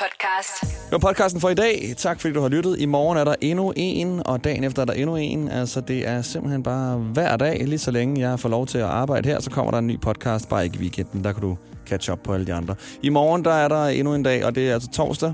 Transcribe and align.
podcast. 0.00 0.60
Det 0.60 0.92
var 0.92 0.98
podcasten 0.98 1.40
for 1.40 1.48
i 1.48 1.54
dag. 1.54 1.94
Tak 1.96 2.20
fordi 2.20 2.34
du 2.34 2.40
har 2.40 2.48
lyttet. 2.48 2.80
I 2.80 2.86
morgen 2.86 3.18
er 3.18 3.24
der 3.24 3.34
endnu 3.40 3.72
en, 3.76 4.26
og 4.26 4.44
dagen 4.44 4.64
efter 4.64 4.82
er 4.82 4.86
der 4.86 4.92
endnu 4.92 5.16
en. 5.16 5.48
Altså, 5.48 5.80
det 5.80 6.08
er 6.08 6.22
simpelthen 6.22 6.62
bare 6.62 6.96
hver 6.96 7.36
dag. 7.36 7.64
Lige 7.66 7.78
så 7.78 7.90
længe 7.90 8.20
jeg 8.20 8.40
får 8.40 8.48
lov 8.48 8.66
til 8.66 8.78
at 8.78 8.84
arbejde 8.84 9.28
her, 9.28 9.40
så 9.40 9.50
kommer 9.50 9.70
der 9.70 9.78
en 9.78 9.86
ny 9.86 10.00
podcast, 10.00 10.48
bare 10.48 10.64
ikke 10.64 10.76
i 10.76 10.80
weekenden. 10.80 11.24
Der 11.24 11.32
kan 11.32 11.42
du 11.42 11.56
catch 11.86 12.12
up 12.12 12.18
på 12.24 12.32
alle 12.34 12.46
de 12.46 12.54
andre. 12.54 12.74
I 13.02 13.08
morgen, 13.08 13.44
der 13.44 13.52
er 13.52 13.68
der 13.68 13.84
endnu 13.86 14.14
en 14.14 14.22
dag, 14.22 14.44
og 14.44 14.54
det 14.54 14.70
er 14.70 14.74
altså 14.74 14.90
torsdag. 14.90 15.32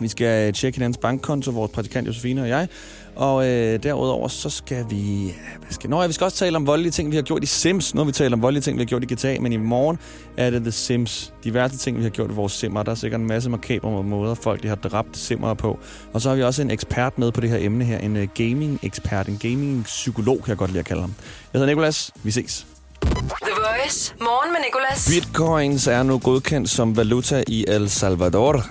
Vi 0.00 0.08
skal 0.08 0.52
tjekke 0.52 0.76
hinandens 0.76 0.98
bankkonto, 0.98 1.50
vores 1.50 1.72
praktikant 1.72 2.06
Josefine 2.06 2.42
og 2.42 2.48
jeg. 2.48 2.68
Og 3.16 3.48
øh, 3.48 3.82
derudover 3.82 4.28
så 4.28 4.50
skal 4.50 4.84
vi... 4.90 5.34
Hvad 5.58 5.70
skal, 5.70 5.90
nå 5.90 6.00
ja, 6.00 6.06
vi 6.06 6.12
skal 6.12 6.24
også 6.24 6.36
tale 6.36 6.56
om 6.56 6.66
voldelige 6.66 6.92
ting, 6.92 7.10
vi 7.10 7.16
har 7.16 7.22
gjort 7.22 7.42
i 7.42 7.46
Sims. 7.46 7.94
Nu 7.94 8.00
har 8.00 8.06
vi 8.06 8.12
talt 8.12 8.34
om 8.34 8.42
voldelige 8.42 8.62
ting, 8.62 8.76
vi 8.78 8.82
har 8.82 8.86
gjort 8.86 9.10
i 9.10 9.14
GTA, 9.14 9.40
men 9.40 9.52
i 9.52 9.56
morgen 9.56 9.98
er 10.36 10.50
det 10.50 10.62
The 10.62 10.72
Sims. 10.72 11.32
De 11.44 11.54
værste 11.54 11.78
ting, 11.78 11.98
vi 11.98 12.02
har 12.02 12.10
gjort 12.10 12.30
i 12.30 12.34
vores 12.34 12.52
simmer. 12.52 12.82
Der 12.82 12.90
er 12.90 12.94
sikkert 12.94 13.20
en 13.20 13.26
masse 13.26 13.50
makabre 13.50 14.02
måder, 14.02 14.34
folk 14.34 14.62
de 14.62 14.68
har 14.68 14.76
dræbt 14.76 15.16
simmer 15.16 15.54
på. 15.54 15.78
Og 16.12 16.20
så 16.20 16.28
har 16.28 16.36
vi 16.36 16.42
også 16.42 16.62
en 16.62 16.70
ekspert 16.70 17.18
med 17.18 17.32
på 17.32 17.40
det 17.40 17.50
her 17.50 17.58
emne 17.60 17.84
her. 17.84 17.98
En 17.98 18.16
uh, 18.16 18.22
gaming-ekspert, 18.34 19.28
en 19.28 19.38
gaming-psykolog, 19.38 20.38
kan 20.38 20.48
jeg 20.48 20.56
godt 20.56 20.70
lide 20.70 20.80
at 20.80 20.86
kalde 20.86 21.00
ham. 21.00 21.14
Jeg 21.52 21.58
hedder 21.58 21.66
Nikolas. 21.66 22.10
Vi 22.22 22.30
ses. 22.30 22.66
The 23.02 23.52
Voice. 23.56 24.14
Morgen 24.20 24.52
med 24.52 24.60
Nicolas. 24.64 25.08
Bitcoins 25.10 25.86
er 25.86 26.02
nu 26.02 26.18
godkendt 26.18 26.70
som 26.70 26.96
valuta 26.96 27.44
i 27.46 27.64
El 27.68 27.90
Salvador. 27.90 28.64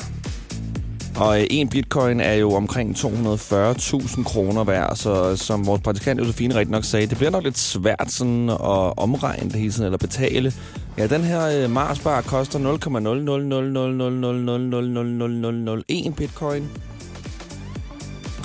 Og 1.15 1.41
øh, 1.41 1.47
en 1.49 1.69
bitcoin 1.69 2.19
er 2.19 2.33
jo 2.33 2.53
omkring 2.53 2.95
240.000 2.95 4.23
kroner 4.23 4.63
værd, 4.63 4.95
så 4.95 5.35
som 5.35 5.65
vores 5.65 5.81
praktikant 5.81 6.19
Josefine 6.19 6.55
rigtig 6.55 6.71
nok 6.71 6.83
sagde, 6.83 7.07
det 7.07 7.17
bliver 7.17 7.31
nok 7.31 7.43
lidt 7.43 7.57
svært 7.57 8.11
sådan 8.11 8.49
at 8.49 8.97
omregne 8.97 9.49
det 9.49 9.59
hele 9.59 9.71
tiden, 9.71 9.85
eller 9.85 9.97
betale. 9.97 10.53
Ja, 10.97 11.07
den 11.07 11.21
her 11.21 11.45
øh, 11.45 12.23
koster 12.25 12.59
0,0000000000001 16.09 16.13
bitcoin. 16.15 16.69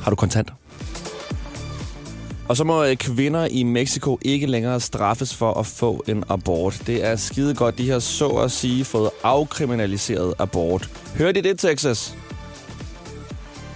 Har 0.02 0.10
du 0.10 0.16
kontanter? 0.16 0.54
Og 2.48 2.56
så 2.56 2.64
må 2.64 2.84
kvinder 2.94 3.46
i 3.50 3.62
Mexico 3.62 4.18
ikke 4.22 4.46
længere 4.46 4.80
straffes 4.80 5.34
for 5.34 5.52
at 5.54 5.66
få 5.66 6.04
en 6.08 6.24
abort. 6.28 6.82
Det 6.86 7.04
er 7.06 7.16
skide 7.16 7.54
godt. 7.54 7.78
De 7.78 7.90
har 7.90 7.98
så 7.98 8.28
at 8.28 8.52
sige 8.52 8.84
fået 8.84 9.10
afkriminaliseret 9.22 10.34
abort. 10.38 10.90
Hørte 11.18 11.38
I 11.38 11.42
det, 11.42 11.58
Texas? 11.58 12.16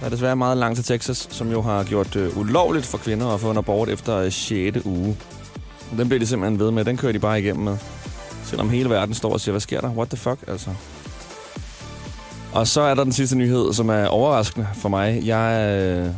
Der 0.01 0.07
er 0.07 0.09
desværre 0.09 0.35
meget 0.35 0.57
langt 0.57 0.75
til 0.75 0.85
Texas, 0.85 1.27
som 1.31 1.51
jo 1.51 1.61
har 1.61 1.83
gjort 1.83 2.15
øh, 2.15 2.37
ulovligt 2.37 2.85
for 2.85 2.97
kvinder 2.97 3.27
at 3.27 3.39
få 3.39 3.51
en 3.51 3.57
abort 3.57 3.89
efter 3.89 4.17
øh, 4.17 4.31
6. 4.31 4.77
uge. 4.85 5.17
Den 5.97 6.07
bliver 6.07 6.19
de 6.19 6.27
simpelthen 6.27 6.59
ved 6.59 6.71
med. 6.71 6.85
Den 6.85 6.97
kører 6.97 7.11
de 7.11 7.19
bare 7.19 7.41
igennem 7.41 7.63
med. 7.63 7.77
Selvom 8.43 8.69
hele 8.69 8.89
verden 8.89 9.15
står 9.15 9.33
og 9.33 9.41
siger, 9.41 9.51
hvad 9.51 9.61
sker 9.61 9.81
der? 9.81 9.89
What 9.89 10.09
the 10.09 10.17
fuck, 10.17 10.39
altså? 10.47 10.69
Og 12.53 12.67
så 12.67 12.81
er 12.81 12.95
der 12.95 13.03
den 13.03 13.13
sidste 13.13 13.37
nyhed, 13.37 13.73
som 13.73 13.89
er 13.89 14.05
overraskende 14.07 14.67
for 14.73 14.89
mig. 14.89 15.21
Jeg 15.25 15.79
øh, 15.81 16.09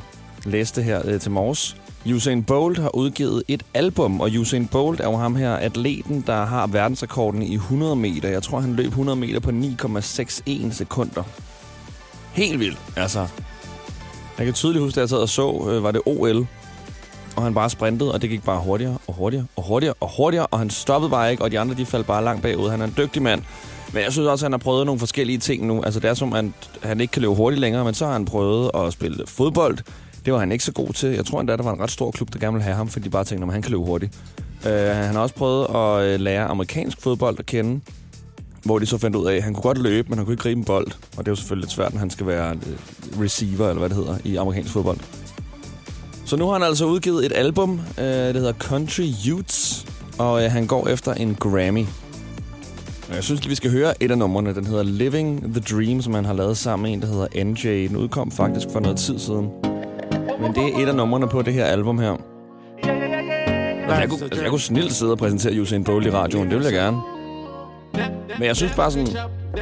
læste 0.46 0.82
her 0.82 1.02
øh, 1.06 1.20
til 1.20 1.32
morges. 1.32 1.78
Usain 2.06 2.44
Bolt 2.44 2.78
har 2.78 2.96
udgivet 2.96 3.44
et 3.48 3.64
album, 3.74 4.22
og 4.22 4.30
Usain 4.40 4.68
Bolt 4.68 5.00
er 5.00 5.06
jo 5.06 5.18
ham 5.18 5.36
her, 5.36 5.56
atleten, 5.56 6.24
der 6.28 6.46
har 6.46 6.68
verdensrekorden 6.68 7.42
i 7.42 7.54
100 7.56 7.96
meter. 7.96 8.30
Jeg 8.30 8.44
tror, 8.44 8.60
han 8.60 8.74
løb 8.76 8.88
100 8.88 9.20
meter 9.20 9.40
på 9.40 9.50
9,61 9.50 10.74
sekunder. 10.74 11.24
Helt 12.34 12.60
vildt, 12.60 12.78
altså. 12.96 13.28
Jeg 14.44 14.48
kan 14.48 14.54
tydeligt 14.54 14.84
huske, 14.84 14.98
at 14.98 15.02
jeg 15.02 15.10
sad 15.10 15.18
og 15.18 15.30
så, 15.30 15.68
øh, 15.70 15.84
var 15.84 15.92
det 15.92 16.02
OL, 16.06 16.48
og 17.36 17.44
han 17.44 17.54
bare 17.54 17.70
sprintede, 17.70 18.14
og 18.14 18.22
det 18.22 18.30
gik 18.30 18.44
bare 18.44 18.60
hurtigere 18.60 18.98
og 19.08 19.14
hurtigere 19.14 19.46
og 19.56 19.64
hurtigere 19.64 19.94
og 20.00 20.10
hurtigere, 20.18 20.46
og 20.46 20.60
han 20.60 20.70
stoppede 20.70 21.10
bare 21.10 21.32
ikke, 21.32 21.44
og 21.44 21.52
de 21.52 21.60
andre 21.60 21.76
de 21.76 21.86
faldt 21.86 22.08
bare 22.08 22.24
langt 22.24 22.42
bagud. 22.42 22.70
Han 22.70 22.82
er 22.82 22.86
en 22.86 22.94
dygtig 22.98 23.22
mand. 23.22 23.42
Men 23.94 24.04
jeg 24.04 24.12
synes 24.12 24.28
også, 24.28 24.46
at 24.46 24.46
han 24.46 24.52
har 24.52 24.58
prøvet 24.58 24.86
nogle 24.86 25.00
forskellige 25.00 25.38
ting 25.38 25.68
nu. 25.68 25.82
Altså 25.84 26.00
det 26.00 26.10
er 26.10 26.14
som, 26.14 26.34
at 26.34 26.46
han 26.84 27.02
ikke 27.02 27.12
kan 27.12 27.22
løbe 27.22 27.34
hurtigt 27.34 27.60
længere, 27.60 27.86
men 27.86 27.94
så 27.94 28.06
har 28.06 28.14
han 28.14 28.26
prøvet 28.26 28.72
at 28.76 28.94
spille 28.94 29.24
fodbold. 29.28 29.78
Det 30.26 30.34
var 30.34 30.40
han 30.40 30.52
ikke 30.52 30.64
så 30.64 30.72
god 30.72 30.94
til. 30.94 31.10
Jeg 31.10 31.26
tror 31.26 31.40
endda, 31.40 31.58
der 31.58 31.64
var 31.64 31.74
en 31.74 31.80
ret 31.80 31.92
stor 31.92 32.12
klub, 32.12 32.34
der 32.34 32.40
gerne 32.40 32.54
ville 32.54 32.64
have 32.64 32.76
ham, 32.76 32.88
fordi 32.88 33.06
de 33.06 33.10
bare 33.10 33.24
tænkte, 33.24 33.48
at 33.48 33.54
han 33.54 33.62
kan 33.62 33.72
løbe 33.72 33.84
hurtigt. 33.84 34.14
Uh, 34.66 34.72
han 34.72 35.16
har 35.16 35.20
også 35.20 35.36
prøvet 35.36 35.68
at 35.76 36.14
øh, 36.14 36.20
lære 36.20 36.46
amerikansk 36.46 37.02
fodbold 37.02 37.40
at 37.40 37.46
kende, 37.46 37.82
hvor 38.64 38.80
de 38.80 38.86
så 38.86 38.98
fandt 38.98 39.16
ud 39.16 39.28
af, 39.28 39.36
at 39.36 39.44
han 39.44 39.54
kunne 39.54 39.62
godt 39.64 39.78
løbe, 39.78 40.10
men 40.10 40.18
han 40.18 40.26
kunne 40.26 40.34
ikke 40.34 40.44
gribe 40.44 40.60
en 40.60 40.66
bold. 40.66 40.88
Og 40.88 41.18
det 41.18 41.28
er 41.28 41.32
jo 41.32 41.36
selvfølgelig 41.36 41.64
lidt 41.64 41.72
svært, 41.72 41.94
når 41.94 42.00
han 42.00 42.10
skal 42.10 42.28
være 42.28 42.52
øh, 42.52 43.22
receiver, 43.22 43.70
eller 43.70 43.80
hvad 43.80 43.90
det 43.90 43.98
hedder, 43.98 44.18
i 44.24 44.36
amerikansk 44.36 44.74
fodbold. 44.74 44.98
Så 46.26 46.36
nu 46.36 46.46
har 46.46 46.54
han 46.54 46.64
altså 46.64 46.86
udgivet 46.86 47.26
et 47.26 47.32
album, 47.36 47.72
uh, 47.72 48.04
det 48.04 48.36
hedder 48.36 48.54
Country 48.54 49.08
Youths, 49.28 49.86
og 50.18 50.44
øh, 50.44 50.52
han 50.52 50.68
går 50.68 50.88
efter 50.88 51.14
en 51.14 51.36
Grammy. 51.36 51.86
Og 53.10 53.16
Jeg 53.16 53.24
synes 53.24 53.50
vi 53.50 53.56
skal 53.56 53.72
høre 53.72 54.04
et 54.04 54.12
af 54.12 54.18
numrene. 54.18 54.56
Den 54.56 54.66
hedder 54.66 54.84
Living 54.84 55.54
the 55.54 55.62
Dream, 55.62 56.02
som 56.02 56.14
han 56.14 56.26
har 56.26 56.34
lavet 56.34 56.58
sammen 56.58 56.84
med 56.84 56.94
en, 56.94 57.02
der 57.02 57.08
hedder 57.08 57.44
NJ. 57.44 57.88
Den 57.88 57.98
udkom 57.98 58.32
faktisk 58.32 58.68
for 58.72 58.80
noget 58.80 58.98
tid 58.98 59.20
siden. 59.20 59.50
Men 60.42 60.56
det 60.56 60.64
er 60.64 60.84
et 60.84 60.88
af 60.88 60.96
numrene 60.96 61.28
på 61.28 61.42
det 61.42 61.54
her 61.54 61.66
album 61.66 62.00
her. 62.00 62.12
Altså, 63.88 64.00
jeg, 64.00 64.10
kunne, 64.10 64.24
altså, 64.24 64.42
jeg 64.42 64.50
kunne 64.50 64.62
snilt 64.62 64.94
sidde 64.94 65.12
og 65.12 65.18
præsentere 65.18 65.62
Usain 65.62 65.84
Bolt 65.84 66.06
i 66.06 66.12
radioen. 66.12 66.50
Det 66.50 66.58
vil 66.58 66.64
jeg 66.64 66.74
gerne. 66.74 67.13
Men 68.40 68.48
jeg 68.48 68.56
synes 68.56 68.72
bare 68.76 68.92
sådan... 68.92 69.08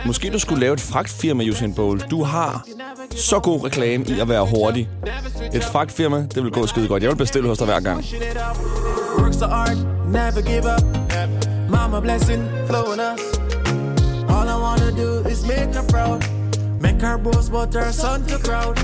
Måske 0.06 0.30
du 0.30 0.40
skulle 0.40 0.62
lave 0.62 0.74
et 0.74 0.82
fragtfirma, 0.82 1.44
Usain 1.44 1.74
Bolt. 1.74 2.12
Du 2.12 2.24
har 2.24 2.66
så 3.16 3.40
god 3.40 3.66
reklame 3.66 4.06
i 4.08 4.20
at 4.20 4.30
være 4.30 4.46
hurtig. 4.46 4.90
Et 5.54 5.64
fragtfirma, 5.64 6.28
det 6.36 6.44
vil 6.44 6.52
gå 6.52 6.68
skide 6.68 6.88
godt. 6.88 7.04
Jeg 7.04 7.10
vil 7.10 7.18
bestille 7.18 7.50
hos 7.50 7.58
dig 7.58 7.66
hver 7.68 7.80
gang. 7.80 8.06
Never 10.12 10.42
give 10.42 10.66
up. 10.76 10.84
Mama 11.70 12.00
blessing 12.00 12.44
flowing 12.68 13.00
us. 13.00 13.22
All 14.30 14.48
I 14.48 14.58
wanna 14.66 14.92
do 14.92 15.30
is 15.30 15.46
make 15.48 15.74
her 15.74 15.86
proud. 15.90 16.22
Make 16.82 17.02
her 17.02 17.18
boast 17.18 17.52
but 17.52 17.74
her 17.74 17.92
son 17.92 18.26
to 18.26 18.38
crowd. 18.38 18.76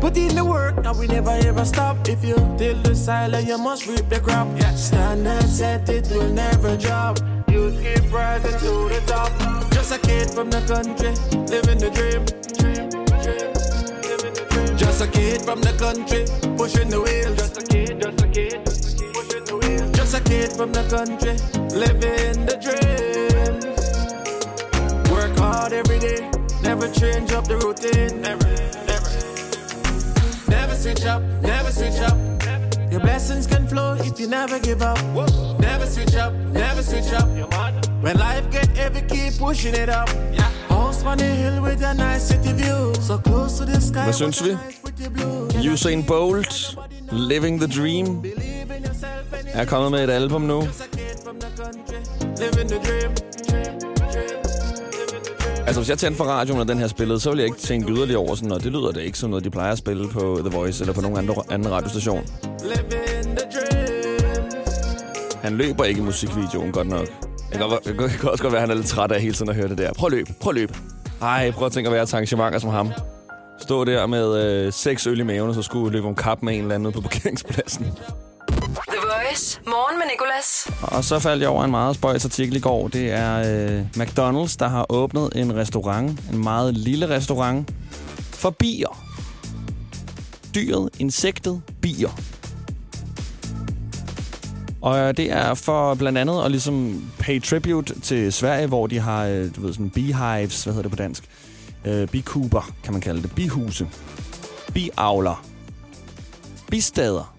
Put 0.00 0.16
in 0.16 0.34
the 0.34 0.44
work 0.44 0.86
and 0.86 0.98
we 0.98 1.06
never 1.06 1.30
ever 1.48 1.64
stop. 1.64 1.96
If 2.08 2.24
you 2.24 2.36
till 2.58 2.76
the 2.82 2.94
silent, 2.94 3.46
you 3.48 3.58
must 3.58 3.86
reap 3.86 4.08
the 4.10 4.20
crop. 4.20 4.48
Standard 4.76 5.48
set, 5.48 5.88
it 5.88 6.08
will 6.10 6.32
never 6.32 6.76
drop. 6.76 7.41
You 7.52 7.70
keep 7.82 8.10
rising 8.10 8.58
to 8.60 8.88
the 8.88 9.02
top. 9.06 9.30
Just 9.72 9.92
a 9.92 9.98
kid 9.98 10.30
from 10.30 10.48
the 10.48 10.62
country, 10.64 11.12
living 11.52 11.76
the 11.76 11.90
dream. 11.92 12.24
Dream, 12.56 12.88
dream, 13.20 13.52
living 14.08 14.32
the 14.32 14.46
dream. 14.48 14.78
Just 14.78 15.02
a 15.02 15.06
kid 15.06 15.42
from 15.42 15.60
the 15.60 15.74
country, 15.76 16.24
pushing 16.56 16.88
the 16.88 17.02
wheels. 17.02 17.36
Just 17.36 17.58
a 17.60 17.62
kid, 17.66 18.00
just 18.00 18.24
a 18.24 18.28
kid, 18.28 18.64
pushing 19.12 19.44
the 19.44 19.56
wheels. 19.60 19.90
Just 19.92 20.14
a 20.14 20.20
kid 20.22 20.50
from 20.56 20.72
the 20.72 20.82
country, 20.88 21.36
living 21.76 22.46
the 22.48 22.56
dream. 22.56 23.60
Work 25.12 25.36
hard 25.36 25.74
every 25.74 25.98
day, 25.98 26.30
never 26.62 26.88
change 26.90 27.32
up 27.32 27.46
the 27.46 27.58
routine. 27.58 28.22
Never, 28.22 28.48
never. 28.88 29.12
Never 30.48 30.74
switch 30.74 31.04
up, 31.04 31.22
never 31.42 31.70
switch 31.70 32.00
up. 32.00 32.31
Blessings 33.02 33.46
can 33.46 33.66
flow 33.66 33.94
if 33.98 34.20
you 34.20 34.28
never 34.28 34.58
give 34.58 34.82
up. 34.82 34.98
Never 35.58 35.86
switch 35.86 36.14
up, 36.14 36.32
never 36.52 36.82
switch 36.82 37.12
up. 37.12 37.28
When 38.02 38.16
life 38.18 38.50
get 38.50 38.68
heavy, 38.76 39.00
keep 39.00 39.38
pushing 39.38 39.74
it 39.74 39.88
up. 39.88 40.08
House 40.68 41.04
on 41.04 41.18
the 41.18 41.24
hill 41.24 41.62
with 41.62 41.82
a 41.82 41.94
nice 41.94 42.28
city 42.28 42.52
view. 42.52 42.94
So 43.00 43.18
close 43.18 43.58
to 43.58 43.64
the 43.64 43.80
sky. 43.80 44.02
Hvad 44.04 44.12
synes 44.12 44.44
vi? 44.44 44.50
a. 44.50 45.72
Usain 45.72 46.06
Bolt, 46.06 46.76
Living 47.12 47.60
the 47.60 47.68
Dream, 47.80 48.24
er 49.54 49.64
kommet 49.64 49.90
med 49.90 50.04
et 50.04 50.10
album 50.10 50.42
nu. 50.42 50.60
a. 50.60 50.64
Living 52.38 52.68
the 52.68 52.78
dream. 52.78 53.31
Altså, 55.66 55.80
hvis 55.80 55.88
jeg 55.90 55.98
tændte 55.98 56.16
for 56.16 56.24
radioen, 56.24 56.60
og 56.60 56.68
den 56.68 56.78
her 56.78 56.86
spillede, 56.86 57.20
så 57.20 57.30
ville 57.30 57.40
jeg 57.42 57.46
ikke 57.46 57.58
tænke 57.58 57.92
yderligere 57.92 58.18
over 58.20 58.34
sådan, 58.34 58.52
og 58.52 58.62
det 58.64 58.72
lyder 58.72 58.92
da 58.92 59.00
ikke 59.00 59.18
som 59.18 59.30
noget, 59.30 59.44
de 59.44 59.50
plejer 59.50 59.72
at 59.72 59.78
spille 59.78 60.08
på 60.08 60.38
The 60.44 60.56
Voice 60.58 60.82
eller 60.82 60.94
på 60.94 61.00
nogen 61.00 61.16
andre, 61.18 61.34
anden 61.50 61.72
radiostation. 61.72 62.24
Han 65.42 65.56
løber 65.56 65.84
ikke 65.84 66.00
i 66.00 66.04
musikvideoen 66.04 66.72
godt 66.72 66.88
nok. 66.88 67.06
Det 67.50 67.58
kan, 67.60 67.68
godt, 67.68 67.84
det 67.84 67.96
kan- 68.20 68.30
også 68.30 68.42
godt 68.42 68.52
være, 68.52 68.62
at 68.62 68.68
han 68.68 68.70
er 68.70 68.74
lidt 68.80 68.86
træt 68.86 69.12
af 69.12 69.20
hele 69.20 69.34
tiden 69.34 69.48
at 69.50 69.56
høre 69.56 69.68
det 69.68 69.78
der. 69.78 69.92
Prøv 69.92 70.06
at 70.06 70.12
løb, 70.12 70.26
prøv 70.40 70.50
at 70.50 70.54
løb. 70.54 70.70
Ej, 71.22 71.50
prøv 71.50 71.66
at 71.66 71.72
tænke 71.72 71.88
at 71.88 71.94
være 71.94 72.06
til 72.06 72.14
arrangementer 72.16 72.58
som 72.58 72.70
ham. 72.70 72.92
Stå 73.60 73.84
der 73.84 74.06
med 74.06 74.44
øh, 74.66 74.72
seks 74.72 75.06
øl 75.06 75.20
i 75.20 75.22
maven, 75.22 75.48
og 75.48 75.54
så 75.54 75.62
skulle 75.62 75.92
løbe 75.92 76.06
om 76.06 76.14
kap 76.14 76.42
med 76.42 76.54
en 76.54 76.60
eller 76.62 76.74
anden 76.74 76.92
på 76.92 77.00
parkeringspladsen. 77.00 77.86
Morgen 79.66 79.98
med 79.98 80.06
Nicolas. 80.10 80.70
Og 80.82 81.04
så 81.04 81.18
faldt 81.18 81.42
jeg 81.42 81.50
over 81.50 81.64
en 81.64 81.70
meget 81.70 81.94
spøjs 81.94 82.24
artikel 82.24 82.56
i 82.56 82.60
går. 82.60 82.88
Det 82.88 83.10
er 83.10 83.36
øh, 83.38 83.84
McDonald's, 83.96 84.56
der 84.58 84.68
har 84.68 84.86
åbnet 84.88 85.30
en 85.36 85.56
restaurant. 85.56 86.20
En 86.32 86.38
meget 86.38 86.74
lille 86.74 87.08
restaurant. 87.08 87.70
For 88.18 88.50
bier. 88.50 89.02
Dyret, 90.54 90.90
insektet, 90.98 91.62
bier. 91.82 92.10
Og 94.80 94.98
øh, 94.98 95.16
det 95.16 95.32
er 95.32 95.54
for 95.54 95.94
blandt 95.94 96.18
andet 96.18 96.44
at 96.44 96.50
ligesom 96.50 97.04
pay 97.18 97.42
tribute 97.42 98.00
til 98.00 98.32
Sverige, 98.32 98.66
hvor 98.66 98.86
de 98.86 98.98
har, 98.98 99.24
øh, 99.26 99.56
du 99.56 99.60
ved, 99.60 99.72
sådan 99.72 99.90
beehives, 99.90 100.64
hvad 100.64 100.74
hedder 100.74 100.82
det 100.82 100.90
på 100.90 100.96
dansk? 100.96 101.24
Øh, 101.84 102.08
bikuber, 102.08 102.72
kan 102.84 102.92
man 102.92 103.00
kalde 103.00 103.22
det. 103.22 103.34
Bihuse. 103.34 103.88
Biavler. 104.74 105.44
Bistader. 106.70 107.34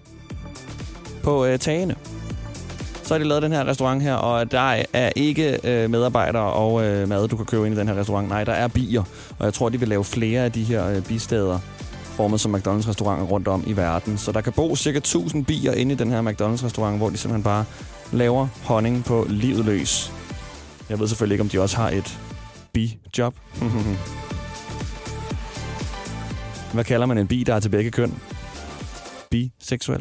På 1.22 1.44
øh, 1.44 1.58
tagene. 1.58 1.93
Så 3.04 3.14
har 3.14 3.18
de 3.18 3.24
lavet 3.24 3.42
den 3.42 3.52
her 3.52 3.66
restaurant 3.66 4.02
her, 4.02 4.14
og 4.14 4.50
der 4.50 4.76
er 4.92 5.12
ikke 5.16 5.58
øh, 5.64 5.90
medarbejdere 5.90 6.52
og 6.52 6.84
øh, 6.84 7.08
mad, 7.08 7.28
du 7.28 7.36
kan 7.36 7.46
købe 7.46 7.66
ind 7.66 7.74
i 7.74 7.78
den 7.78 7.88
her 7.88 7.96
restaurant. 7.96 8.28
Nej, 8.28 8.44
der 8.44 8.52
er 8.52 8.68
bier, 8.68 9.02
og 9.38 9.44
jeg 9.44 9.54
tror, 9.54 9.68
de 9.68 9.80
vil 9.80 9.88
lave 9.88 10.04
flere 10.04 10.44
af 10.44 10.52
de 10.52 10.62
her 10.64 10.88
øh, 10.88 11.02
bisteder 11.02 11.58
formet 12.02 12.40
som 12.40 12.54
McDonald's-restauranter 12.54 13.24
rundt 13.24 13.48
om 13.48 13.64
i 13.66 13.76
verden. 13.76 14.18
Så 14.18 14.32
der 14.32 14.40
kan 14.40 14.52
bo 14.52 14.76
cirka 14.76 14.98
1000 14.98 15.44
bier 15.44 15.72
inde 15.72 15.92
i 15.92 15.96
den 15.96 16.10
her 16.10 16.22
McDonald's-restaurant, 16.22 16.96
hvor 16.96 17.10
de 17.10 17.16
simpelthen 17.16 17.42
bare 17.42 17.64
laver 18.12 18.48
honning 18.64 19.04
på 19.04 19.26
livet 19.28 19.64
løs. 19.64 20.12
Jeg 20.88 21.00
ved 21.00 21.08
selvfølgelig 21.08 21.34
ikke, 21.34 21.42
om 21.42 21.48
de 21.48 21.60
også 21.60 21.76
har 21.76 21.90
et 21.90 22.18
bi-job. 22.72 23.34
Hvad 26.74 26.84
kalder 26.84 27.06
man 27.06 27.18
en 27.18 27.26
bi, 27.26 27.44
der 27.46 27.54
er 27.54 27.60
til 27.60 27.68
begge 27.68 27.90
køn? 27.90 28.14
Biseksuel. 29.30 30.00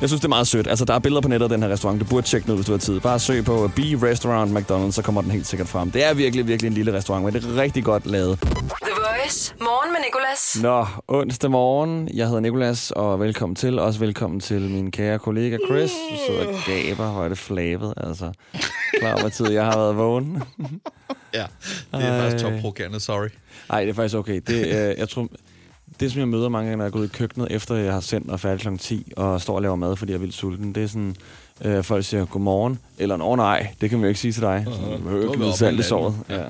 Jeg 0.00 0.08
synes, 0.08 0.20
det 0.20 0.24
er 0.24 0.28
meget 0.28 0.46
sødt. 0.46 0.66
Altså, 0.66 0.84
der 0.84 0.94
er 0.94 0.98
billeder 0.98 1.20
på 1.20 1.28
nettet 1.28 1.44
af 1.44 1.50
den 1.50 1.62
her 1.62 1.70
restaurant. 1.70 2.00
Du 2.00 2.04
burde 2.04 2.26
tjekke 2.26 2.44
den 2.44 2.52
ud, 2.52 2.56
hvis 2.56 2.66
du 2.66 2.72
har 2.72 2.78
tid. 2.78 3.00
Bare 3.00 3.18
søg 3.18 3.44
på 3.44 3.70
B 3.76 3.78
Restaurant 3.78 4.58
McDonald's, 4.58 4.90
så 4.92 5.02
kommer 5.02 5.22
den 5.22 5.30
helt 5.30 5.46
sikkert 5.46 5.68
frem. 5.68 5.90
Det 5.90 6.04
er 6.04 6.14
virkelig, 6.14 6.46
virkelig 6.46 6.68
en 6.68 6.74
lille 6.74 6.92
restaurant, 6.92 7.24
men 7.24 7.34
det 7.34 7.44
er 7.44 7.56
rigtig 7.56 7.84
godt 7.84 8.06
lavet. 8.06 8.38
The 8.40 8.50
Voice. 8.96 9.54
Morgen 9.60 9.92
med 9.92 10.00
Nicolas. 10.06 10.58
Nå, 10.62 10.86
onsdag 11.08 11.50
morgen. 11.50 12.08
Jeg 12.14 12.26
hedder 12.26 12.40
Nikolas, 12.40 12.90
og 12.90 13.20
velkommen 13.20 13.56
til. 13.56 13.78
Også 13.78 14.00
velkommen 14.00 14.40
til 14.40 14.60
min 14.60 14.90
kære 14.90 15.18
kollega 15.18 15.56
Chris. 15.68 15.90
Du 15.90 16.16
sidder 16.26 16.46
og 16.46 16.54
gaber, 16.66 17.12
hvor 17.12 17.24
er 17.24 17.28
det 17.28 17.38
flabet, 17.38 17.94
altså. 17.96 18.32
Klar 19.00 19.12
over 19.14 19.28
tid, 19.28 19.50
jeg 19.50 19.64
har 19.64 19.78
været 19.78 19.96
vågen. 19.96 20.42
Ja, 21.34 21.44
det 21.92 22.04
er 22.04 22.12
Ej. 22.12 22.20
faktisk 22.20 22.44
topprovokerende, 22.44 23.00
sorry. 23.00 23.28
Nej, 23.68 23.80
det 23.80 23.90
er 23.90 23.94
faktisk 23.94 24.14
okay. 24.16 24.40
Det, 24.46 24.66
øh, 24.66 24.98
jeg 24.98 25.08
tror, 25.08 25.28
det, 26.00 26.12
som 26.12 26.18
jeg 26.18 26.28
møder 26.28 26.48
mange 26.48 26.66
gange, 26.68 26.76
når 26.76 26.84
jeg 26.84 26.92
går 26.92 27.00
ud 27.00 27.04
i 27.04 27.08
køkkenet, 27.08 27.48
efter 27.50 27.74
jeg 27.74 27.92
har 27.92 28.00
sendt 28.00 28.30
og 28.30 28.40
færdig 28.40 28.60
kl. 28.60 28.76
10, 28.78 29.12
og 29.16 29.40
står 29.40 29.54
og 29.56 29.62
laver 29.62 29.76
mad, 29.76 29.96
fordi 29.96 30.12
jeg 30.12 30.16
er 30.16 30.20
vildt 30.20 30.34
sulten, 30.34 30.74
det 30.74 30.82
er 30.82 30.86
sådan, 30.86 31.16
øh, 31.64 31.84
folk 31.84 32.04
siger 32.04 32.24
godmorgen, 32.26 32.78
eller 32.98 33.16
nå 33.16 33.36
nej, 33.36 33.74
det 33.80 33.90
kan 33.90 33.98
man 33.98 34.04
jo 34.04 34.08
ikke 34.08 34.20
sige 34.20 34.32
til 34.32 34.42
dig. 34.42 34.64
Uh-huh. 34.68 34.92
Du 34.92 34.98
behøver 34.98 35.26
er 35.26 35.30
ikke 35.32 35.38
vi 35.38 35.44
oppe 35.44 35.58
salt 35.58 35.80
i 35.80 35.82
såret. 35.82 36.14
Ja. 36.28 36.36
Ja. 36.36 36.42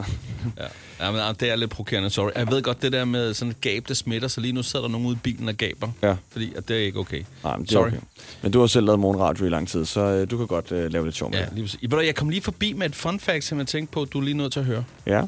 Ja, 1.00 1.10
men 1.10 1.20
ah, 1.20 1.34
det 1.40 1.50
er 1.50 1.56
lidt 1.56 1.70
provokerende, 1.70 2.10
sorry. 2.10 2.30
Jeg 2.36 2.50
ved 2.50 2.62
godt, 2.62 2.82
det 2.82 2.92
der 2.92 3.04
med 3.04 3.34
sådan 3.34 3.50
et 3.50 3.60
gab, 3.60 3.88
der 3.88 3.94
smitter, 3.94 4.28
så 4.28 4.40
lige 4.40 4.52
nu 4.52 4.62
sidder 4.62 4.86
der 4.86 4.92
nogen 4.92 5.06
ude 5.06 5.14
i 5.16 5.18
bilen 5.22 5.48
og 5.48 5.54
gaber. 5.54 5.88
Ja. 6.02 6.16
Fordi 6.30 6.52
at 6.56 6.68
det 6.68 6.76
er 6.76 6.80
ikke 6.80 6.98
okay. 6.98 7.22
Nej, 7.44 7.56
men 7.56 7.66
det 7.66 7.70
er 7.70 7.72
Sorry. 7.72 7.86
okay. 7.86 7.96
Men 8.42 8.52
du 8.52 8.60
har 8.60 8.66
selv 8.66 8.86
lavet 8.86 9.00
morgenradio 9.00 9.46
i 9.46 9.48
lang 9.48 9.68
tid, 9.68 9.84
så 9.84 10.00
øh, 10.00 10.30
du 10.30 10.36
kan 10.38 10.46
godt 10.46 10.72
øh, 10.72 10.92
lave 10.92 11.04
lidt 11.04 11.16
sjov 11.16 11.30
med 11.30 11.38
Ja, 11.38 11.44
det. 11.44 11.52
lige 11.54 11.64
præcis. 11.64 12.06
Jeg 12.06 12.14
kom 12.14 12.28
lige 12.28 12.42
forbi 12.42 12.72
med 12.72 12.86
et 12.86 12.96
fun 12.96 13.20
fact, 13.20 13.44
som 13.44 13.58
jeg 13.58 13.66
tænkte 13.66 13.92
på, 13.92 14.04
du 14.04 14.18
er 14.18 14.22
lige 14.22 14.36
nødt 14.36 14.52
til 14.52 14.60
at 14.60 14.66
høre. 14.66 14.84
Ja. 15.06 15.22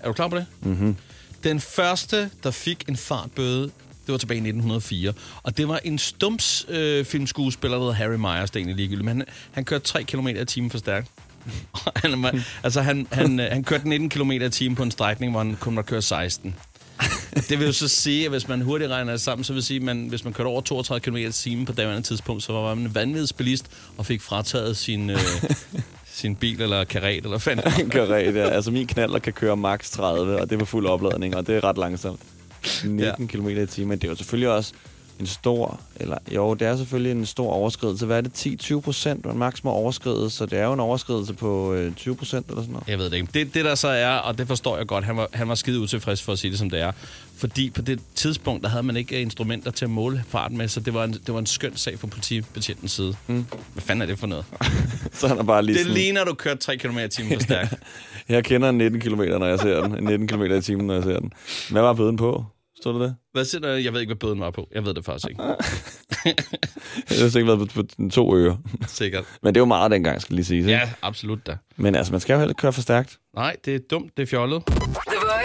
Er 0.00 0.06
du 0.06 0.12
klar 0.12 0.28
på 0.28 0.36
det? 0.36 0.46
Mm-hmm. 0.60 0.96
Den 1.44 1.60
første, 1.60 2.30
der 2.42 2.50
fik 2.50 2.84
en 2.88 2.96
fartbøde, 2.96 3.62
det 4.06 4.12
var 4.12 4.18
tilbage 4.18 4.36
i 4.36 4.40
1904. 4.40 5.12
Og 5.42 5.56
det 5.56 5.68
var 5.68 5.80
en 5.84 5.98
stums 5.98 6.66
øh, 6.68 7.04
filmskuespiller, 7.04 7.76
der 7.78 7.84
hed 7.84 7.92
Harry 7.92 8.14
Myers, 8.16 8.50
det 8.50 8.56
er 8.56 8.60
egentlig 8.60 8.76
ligegyldigt. 8.76 9.04
Men 9.04 9.16
han, 9.18 9.26
han 9.52 9.64
kørte 9.64 9.84
3 9.84 10.04
km 10.04 10.26
i 10.28 10.44
timen 10.44 10.70
for 10.70 10.78
stærkt. 10.78 11.08
Han, 11.96 12.22
var- 12.22 12.40
altså, 12.62 12.82
han, 12.82 13.06
han, 13.12 13.40
øh, 13.40 13.50
han 13.52 13.64
kørte 13.64 13.88
19 13.88 14.08
km 14.10 14.30
i 14.30 14.50
timen 14.50 14.76
på 14.76 14.82
en 14.82 14.90
strækning, 14.90 15.32
hvor 15.32 15.40
han 15.42 15.56
kun 15.60 15.74
måtte 15.74 15.88
køre 15.88 16.02
16. 16.02 16.54
Det 17.48 17.58
vil 17.58 17.66
jo 17.66 17.72
så 17.72 17.88
sige, 17.88 18.24
at 18.24 18.30
hvis 18.30 18.48
man 18.48 18.60
hurtigt 18.60 18.90
regner 18.90 19.12
det 19.12 19.20
sammen, 19.20 19.44
så 19.44 19.52
vil 19.52 19.62
sige, 19.62 19.76
at 19.76 19.82
man, 19.82 20.06
hvis 20.08 20.24
man 20.24 20.32
kørte 20.32 20.48
over 20.48 20.60
32 20.60 21.00
km 21.00 21.16
i 21.16 21.32
timen 21.32 21.64
på 21.66 21.72
daværende 21.72 22.02
tidspunkt, 22.08 22.42
så 22.42 22.52
var 22.52 22.74
man 22.74 22.84
en 22.86 22.94
vanvidsbilist 22.94 23.64
og 23.96 24.06
fik 24.06 24.22
frataget 24.22 24.76
sin, 24.76 25.10
øh, 25.10 25.18
sin 26.20 26.36
bil 26.36 26.60
eller 26.62 26.84
karet, 26.84 27.24
eller 27.24 27.40
fanden. 27.42 27.72
En 27.80 27.90
karret, 27.90 28.34
ja. 28.36 28.50
Altså 28.50 28.70
min 28.74 28.86
knaller 28.86 29.18
kan 29.24 29.32
køre 29.36 29.56
max 29.56 29.90
30, 29.96 30.40
og 30.40 30.50
det 30.50 30.56
er 30.56 30.62
på 30.64 30.70
fuld 30.76 30.86
opladning, 30.86 31.36
og 31.36 31.46
det 31.46 31.58
er 31.58 31.64
ret 31.64 31.80
langsomt. 31.80 32.20
19 32.84 33.00
ja. 33.00 33.14
km 33.16 33.48
i 33.48 33.66
timen, 33.66 33.88
men 33.88 33.98
det 33.98 34.08
er 34.08 34.12
jo 34.12 34.16
selvfølgelig 34.20 34.50
også 34.50 34.74
en 35.20 35.26
stor, 35.26 35.80
eller 35.96 36.18
jo, 36.34 36.54
det 36.54 36.68
er 36.68 36.76
selvfølgelig 36.76 37.12
en 37.12 37.26
stor 37.26 37.52
overskridelse. 37.52 38.06
Hvad 38.06 38.16
er 38.16 38.20
det? 38.20 38.62
10-20 38.72 38.80
procent, 38.80 39.26
man 39.26 39.36
max 39.38 39.64
må 39.64 39.70
overskride, 39.70 40.30
så 40.30 40.46
det 40.46 40.58
er 40.58 40.64
jo 40.64 40.72
en 40.72 40.80
overskridelse 40.80 41.34
på 41.34 41.72
øh, 41.72 41.94
20 41.94 42.16
procent 42.16 42.46
eller 42.46 42.62
sådan 42.62 42.72
noget. 42.72 42.88
Jeg 42.88 42.98
ved 42.98 43.04
det 43.10 43.16
ikke. 43.16 43.28
Det, 43.34 43.54
det 43.54 43.64
der 43.64 43.74
så 43.74 43.88
er, 43.88 44.10
og 44.10 44.38
det 44.38 44.46
forstår 44.46 44.76
jeg 44.76 44.86
godt, 44.86 45.04
han 45.04 45.16
var, 45.16 45.28
han 45.32 45.48
var 45.48 45.54
skide 45.54 45.80
utilfreds 45.80 46.22
for 46.22 46.32
at 46.32 46.38
sige 46.38 46.50
det, 46.50 46.58
som 46.58 46.70
det 46.70 46.80
er. 46.80 46.92
Fordi 47.36 47.70
på 47.70 47.82
det 47.82 48.00
tidspunkt, 48.14 48.62
der 48.62 48.68
havde 48.68 48.82
man 48.82 48.96
ikke 48.96 49.20
instrumenter 49.20 49.70
til 49.70 49.84
at 49.84 49.90
måle 49.90 50.24
farten 50.28 50.58
med, 50.58 50.68
så 50.68 50.80
det 50.80 50.94
var 50.94 51.04
en, 51.04 51.12
det 51.12 51.34
var 51.34 51.38
en 51.38 51.46
skøn 51.46 51.76
sag 51.76 51.98
fra 51.98 52.06
politibetjentens 52.06 52.92
side. 52.92 53.14
Mm. 53.26 53.44
Hvad 53.72 53.82
fanden 53.82 54.02
er 54.02 54.06
det 54.06 54.18
for 54.18 54.26
noget? 54.26 54.44
Så 55.12 55.28
han 55.28 55.38
er 55.38 55.42
bare 55.42 55.62
lige 55.62 55.74
Det 55.74 55.82
sådan, 55.82 55.96
ligner, 55.96 56.24
du 56.24 56.34
kørte 56.34 56.60
3 56.60 56.76
km 56.76 56.98
i 56.98 57.08
timen 57.08 57.32
for 57.32 57.40
stærkt. 57.42 57.74
jeg 58.28 58.44
kender 58.44 58.68
en 58.68 58.78
19 58.78 59.00
km, 59.00 59.20
når 59.20 59.46
jeg 59.46 59.58
ser 59.58 59.82
den. 59.82 59.98
En 59.98 60.04
19 60.04 60.28
km 60.28 60.42
i 60.42 60.60
timen, 60.60 60.86
når 60.86 60.94
jeg 60.94 61.02
ser 61.02 61.18
den. 61.18 61.32
Hvad 61.70 61.82
var 61.82 61.92
bøden 61.92 62.16
på? 62.16 62.44
Stod 62.80 62.94
det 62.94 63.00
det? 63.00 63.16
Hvad 63.32 63.44
siger 63.44 63.60
du? 63.60 63.66
Jeg 63.68 63.92
ved 63.92 64.00
ikke, 64.00 64.10
hvad 64.10 64.16
bøden 64.20 64.40
var 64.40 64.50
på. 64.50 64.68
Jeg 64.74 64.84
ved 64.84 64.94
det 64.94 65.04
faktisk 65.04 65.28
ikke. 65.30 65.42
Det 67.08 67.18
har 67.20 67.28
sikkert 67.28 67.58
været 67.58 67.70
på, 67.70 67.82
på 67.82 68.08
to 68.08 68.36
øre. 68.36 68.58
Sikkert. 68.86 69.24
Men 69.42 69.54
det 69.54 69.58
er 69.58 69.60
jo 69.60 69.66
meget 69.66 69.90
dengang, 69.90 70.22
skal 70.22 70.34
lige 70.36 70.44
sige. 70.44 70.64
Ja, 70.64 70.90
absolut 71.02 71.46
da. 71.46 71.56
Men 71.76 71.94
altså, 71.94 72.12
man 72.12 72.20
skal 72.20 72.34
jo 72.34 72.38
heller 72.38 72.50
ikke 72.50 72.60
køre 72.60 72.72
for 72.72 72.80
stærkt. 72.82 73.18
Nej, 73.34 73.56
det 73.64 73.74
er 73.74 73.78
dumt. 73.90 74.16
Det 74.16 74.22
er 74.22 74.26
fjollet. 74.26 74.62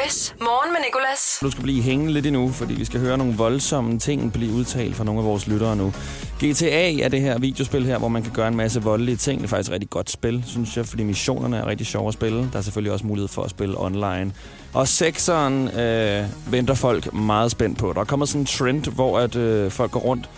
The 0.05 0.35
Morgen 0.41 0.73
med 0.73 0.79
Nicolas. 0.85 1.37
Du 1.41 1.51
skal 1.51 1.63
blive 1.63 1.81
hængende 1.81 2.13
lidt 2.13 2.25
endnu, 2.25 2.51
fordi 2.51 2.73
vi 2.73 2.85
skal 2.85 2.99
høre 2.99 3.17
nogle 3.17 3.33
voldsomme 3.33 3.99
ting 3.99 4.33
blive 4.33 4.53
udtalt 4.53 4.95
fra 4.95 5.03
nogle 5.03 5.19
af 5.19 5.25
vores 5.25 5.47
lyttere 5.47 5.75
nu. 5.75 5.93
GTA 6.37 6.91
er 6.99 7.07
det 7.09 7.21
her 7.21 7.39
videospil 7.39 7.85
her, 7.85 7.97
hvor 7.97 8.07
man 8.07 8.23
kan 8.23 8.31
gøre 8.31 8.47
en 8.47 8.55
masse 8.55 8.81
voldelige 8.81 9.15
ting. 9.15 9.39
Det 9.39 9.45
er 9.45 9.49
faktisk 9.49 9.69
et 9.69 9.73
rigtig 9.73 9.89
godt 9.89 10.09
spil, 10.09 10.43
synes 10.47 10.77
jeg, 10.77 10.85
fordi 10.85 11.03
missionerne 11.03 11.57
er 11.57 11.67
rigtig 11.67 11.87
sjove 11.87 12.07
at 12.07 12.13
spille. 12.13 12.49
Der 12.53 12.57
er 12.57 12.61
selvfølgelig 12.61 12.93
også 12.93 13.07
mulighed 13.07 13.27
for 13.27 13.43
at 13.43 13.49
spille 13.49 13.81
online. 13.81 14.33
Og 14.73 14.87
sekseren 14.87 15.67
øh, 15.67 16.25
venter 16.51 16.73
folk 16.73 17.13
meget 17.13 17.51
spændt 17.51 17.77
på. 17.77 17.93
Der 17.93 17.99
er 17.99 18.05
kommet 18.05 18.29
sådan 18.29 18.41
en 18.41 18.45
trend, 18.45 18.91
hvor 18.91 19.19
at, 19.19 19.35
øh, 19.35 19.71
folk 19.71 19.91
går 19.91 19.99
rundt 19.99 20.29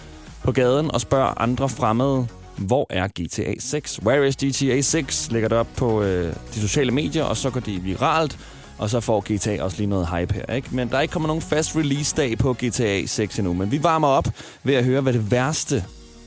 på 0.44 0.52
gaden 0.52 0.92
og 0.92 1.02
spørger 1.02 1.42
andre 1.42 1.70
fremmede, 1.70 2.28
hvor 2.58 2.88
er 2.90 3.08
GTA 3.08 3.54
6? 3.60 4.00
Where 4.04 4.28
is 4.28 4.36
GTA 4.36 4.82
6? 4.82 5.32
Lægger 5.32 5.50
det 5.50 5.58
op 5.58 5.68
på 5.78 6.02
øh, 6.02 6.34
de 6.54 6.62
sociale 6.62 6.92
medier, 6.92 7.24
og 7.24 7.38
så 7.38 7.50
går 7.50 7.60
de 7.60 7.80
viralt. 7.80 8.38
Og 8.80 8.90
så 8.90 9.00
får 9.00 9.20
GTA 9.34 9.64
også 9.64 9.78
lige 9.78 9.90
noget 9.90 10.08
hype 10.08 10.34
her, 10.34 10.56
ikke? 10.56 10.70
Men 10.72 10.90
der 10.90 10.98
er 10.98 11.02
ikke 11.02 11.12
kommet 11.12 11.28
nogen 11.28 11.42
fast 11.42 11.76
release-dag 11.76 12.38
på 12.38 12.54
GTA 12.54 13.06
6 13.06 13.40
endnu. 13.40 13.54
Men 13.54 13.72
vi 13.72 13.84
varmer 13.84 14.08
op 14.08 14.28
ved 14.64 14.76
at 14.76 14.86
høre, 14.86 15.02
hvad 15.02 15.14
det 15.14 15.32
værste, 15.32 15.84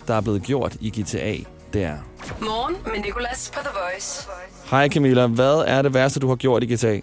der 0.07 0.15
er 0.15 0.21
blevet 0.21 0.43
gjort 0.43 0.77
i 0.81 0.91
GTA, 0.91 1.35
det 1.73 1.83
er. 1.85 1.97
Morgen 2.41 2.77
med 2.87 3.01
Nicolas 3.05 3.51
på 3.55 3.61
The 3.61 3.73
Voice. 3.83 4.29
Hej 4.71 4.89
Camilla, 4.89 5.27
hvad 5.27 5.65
er 5.67 5.83
det 5.83 5.95
værste, 5.95 6.21
du 6.21 6.29
har 6.29 6.37
gjort 6.37 6.63
i 6.63 6.75
GTA? 6.75 6.95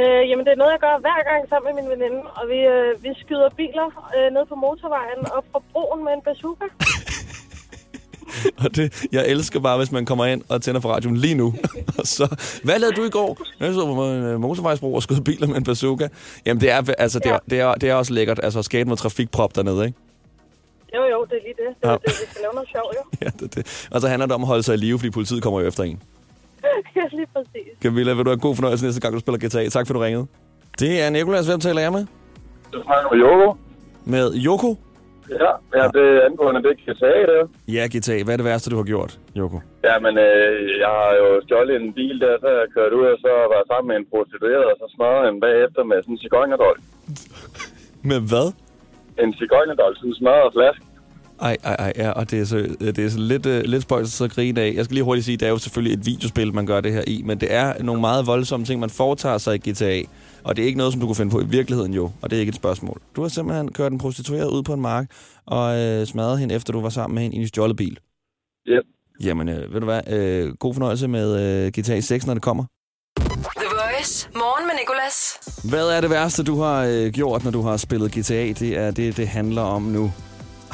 Øh, 0.00 0.22
jamen, 0.28 0.44
det 0.46 0.52
er 0.52 0.60
noget, 0.62 0.72
jeg 0.72 0.80
gør 0.86 0.94
hver 1.06 1.20
gang 1.30 1.48
sammen 1.48 1.66
med 1.68 1.82
min 1.82 1.90
veninde, 1.92 2.20
og 2.38 2.44
vi, 2.52 2.58
øh, 2.74 3.02
vi 3.04 3.10
skyder 3.22 3.48
biler 3.60 3.88
øh, 4.16 4.28
ned 4.36 4.44
på 4.46 4.54
motorvejen 4.54 5.20
op 5.36 5.44
fra 5.52 5.60
broen 5.72 6.04
med 6.04 6.12
en 6.12 6.22
bazooka. 6.28 6.66
Og 8.64 8.76
det, 8.76 9.06
jeg 9.12 9.28
elsker 9.28 9.60
bare, 9.60 9.78
hvis 9.78 9.92
man 9.92 10.04
kommer 10.06 10.26
ind 10.26 10.42
og 10.48 10.62
tænder 10.62 10.80
for 10.80 10.88
radioen 10.88 11.16
lige 11.16 11.34
nu. 11.34 11.54
og 11.98 12.06
så, 12.06 12.36
hvad 12.64 12.78
lavede 12.78 12.96
du 12.96 13.04
i 13.04 13.10
går? 13.10 13.38
Jeg 13.60 13.74
så 13.74 13.86
på 13.94 14.04
en 14.04 14.22
øh, 14.22 14.40
motorvejsbro 14.40 14.94
og 14.94 15.02
skød 15.02 15.20
biler 15.20 15.46
med 15.46 15.56
en 15.56 15.64
bazooka. 15.64 16.08
Jamen, 16.46 16.60
det 16.60 16.70
er, 16.70 16.82
altså, 16.98 17.18
det 17.18 17.26
er, 17.32 17.38
det 17.50 17.60
er, 17.60 17.74
det 17.74 17.88
er 17.88 17.94
også 17.94 18.12
lækkert. 18.12 18.40
Altså, 18.42 18.58
at 18.58 18.64
skate 18.64 18.84
med 18.84 18.96
trafikprop 18.96 19.56
dernede, 19.56 19.86
ikke? 19.86 19.98
Jo, 20.94 21.02
jo, 21.02 21.24
det 21.24 21.32
er 21.32 21.42
lige 21.42 21.54
det. 21.68 21.76
Det 21.82 21.88
er 21.88 21.88
Ja. 21.88 21.92
ja. 21.92 21.96
det, 21.96 22.20
vi 22.20 22.26
skal 22.30 22.42
lave 22.42 22.54
noget 22.54 22.68
sjov, 22.68 22.92
jo. 22.96 23.02
Ja, 23.26 23.30
det, 23.40 23.54
det. 23.54 23.88
Og 23.90 24.00
så 24.00 24.08
handler 24.08 24.26
det 24.26 24.34
om 24.34 24.42
at 24.42 24.46
holde 24.48 24.62
sig 24.62 24.74
i 24.74 24.76
live, 24.78 24.98
fordi 24.98 25.10
politiet 25.10 25.42
kommer 25.42 25.60
jo 25.60 25.66
efter 25.66 25.82
en. 25.84 26.02
ja, 26.96 27.02
lige 27.12 27.26
præcis. 27.32 27.72
Camilla, 27.82 28.12
vil 28.12 28.24
du 28.24 28.30
have 28.30 28.38
god 28.40 28.54
fornøjelse 28.56 28.84
næste 28.84 29.00
gang, 29.00 29.14
du 29.14 29.20
spiller 29.20 29.48
GTA. 29.48 29.68
Tak 29.68 29.86
for, 29.86 29.94
du 29.94 30.00
ringede. 30.00 30.26
Det 30.78 31.00
er 31.00 31.10
Nikolas. 31.10 31.46
Hvem 31.46 31.60
taler 31.60 31.82
jeg 31.82 31.92
med? 31.92 32.06
Du 32.72 32.82
snakker 32.82 33.10
med 33.14 33.20
Joko. 33.20 33.56
Med 34.04 34.32
Joko. 34.34 34.76
Ja, 35.30 35.50
ja, 35.78 35.84
det 35.96 36.04
er 36.16 36.24
angående 36.26 36.62
det 36.66 36.74
sige 37.02 37.26
det. 37.32 37.42
Ja, 37.76 37.82
GTA. 37.94 38.16
Hvad 38.24 38.34
er 38.34 38.40
det 38.40 38.50
værste, 38.50 38.70
du 38.70 38.76
har 38.76 38.88
gjort, 38.92 39.12
Joko? 39.38 39.58
Ja, 39.88 39.94
men 40.04 40.14
øh, 40.26 40.78
jeg 40.84 40.92
har 41.00 41.12
jo 41.20 41.28
stjålet 41.44 41.76
en 41.76 41.92
bil 41.98 42.16
der, 42.24 42.34
så 42.42 42.48
jeg 42.48 42.66
kørt 42.76 42.92
ud 42.92 43.06
og 43.14 43.18
så 43.24 43.32
var 43.52 43.62
sammen 43.70 43.88
med 43.90 43.96
en 43.96 44.06
prostitueret, 44.12 44.66
og 44.72 44.76
så 44.80 44.86
smadrede 44.94 45.28
en 45.32 45.40
bagefter 45.40 45.82
med 45.90 45.96
sådan 46.02 46.14
en 46.14 46.22
cigøjnerdol. 46.24 46.76
Med 48.10 48.20
hvad? 48.30 48.46
En 49.24 49.32
cigøjnerdol, 49.40 49.96
sådan 49.96 50.10
en 50.10 50.20
smadret 50.20 50.52
flaske. 50.56 50.84
Ej, 51.40 51.56
ej, 51.64 51.74
ej, 51.74 51.92
ja, 51.96 52.10
og 52.10 52.30
det 52.30 52.40
er 52.40 52.44
så, 52.44 52.76
det 52.80 52.98
er 52.98 53.08
så 53.08 53.18
lidt, 53.18 53.46
uh, 53.46 53.60
lidt 53.60 53.82
spøjt 53.82 54.02
at 54.02 54.08
sidde 54.08 54.28
og 54.28 54.34
grine 54.34 54.60
af. 54.60 54.72
Jeg 54.76 54.84
skal 54.84 54.94
lige 54.94 55.04
hurtigt 55.04 55.24
sige, 55.24 55.36
det 55.36 55.46
er 55.46 55.50
jo 55.50 55.58
selvfølgelig 55.58 55.98
et 55.98 56.06
videospil, 56.06 56.54
man 56.54 56.66
gør 56.66 56.80
det 56.80 56.92
her 56.92 57.04
i, 57.06 57.22
men 57.24 57.40
det 57.40 57.54
er 57.54 57.82
nogle 57.82 58.00
meget 58.00 58.26
voldsomme 58.26 58.66
ting, 58.66 58.80
man 58.80 58.90
foretager 58.90 59.38
sig 59.38 59.54
i 59.54 59.70
GTA. 59.70 60.02
Og 60.44 60.56
det 60.56 60.62
er 60.62 60.66
ikke 60.66 60.78
noget, 60.78 60.92
som 60.92 61.00
du 61.00 61.06
kunne 61.06 61.16
finde 61.16 61.30
på 61.30 61.40
i 61.40 61.46
virkeligheden 61.46 61.94
jo, 61.94 62.10
og 62.22 62.30
det 62.30 62.36
er 62.36 62.40
ikke 62.40 62.50
et 62.50 62.56
spørgsmål. 62.56 63.00
Du 63.16 63.22
har 63.22 63.28
simpelthen 63.28 63.72
kørt 63.72 63.92
en 63.92 63.98
prostitueret 63.98 64.50
ud 64.50 64.62
på 64.62 64.72
en 64.72 64.80
mark 64.80 65.10
og 65.46 65.78
øh, 65.78 66.06
smadret 66.06 66.38
hende, 66.38 66.54
efter 66.54 66.72
du 66.72 66.80
var 66.80 66.88
sammen 66.88 67.14
med 67.14 67.22
hende 67.22 67.36
i 67.36 67.40
en 67.40 67.48
stjålet 67.48 67.76
bil. 67.76 67.98
Yep. 68.68 68.84
Jamen, 69.24 69.48
øh, 69.48 69.74
ved 69.74 69.80
du 69.80 69.86
hvad? 69.86 70.00
Øh, 70.12 70.54
god 70.54 70.74
fornøjelse 70.74 71.08
med 71.08 71.40
øh, 71.66 71.72
GTA 71.72 72.00
6, 72.00 72.26
når 72.26 72.34
det 72.34 72.42
kommer. 72.42 72.64
The 73.16 73.68
Voice. 73.70 74.28
Morgen 74.34 74.66
med 74.66 74.74
Nicolas. 74.80 75.38
Hvad 75.70 75.88
er 75.88 76.00
det 76.00 76.10
værste, 76.10 76.42
du 76.42 76.60
har 76.60 76.84
øh, 76.84 77.12
gjort, 77.12 77.44
når 77.44 77.50
du 77.50 77.60
har 77.60 77.76
spillet 77.76 78.10
GTA? 78.12 78.52
Det 78.52 78.78
er 78.78 78.90
det, 78.90 79.16
det 79.16 79.28
handler 79.28 79.62
om 79.62 79.82
nu. 79.82 80.12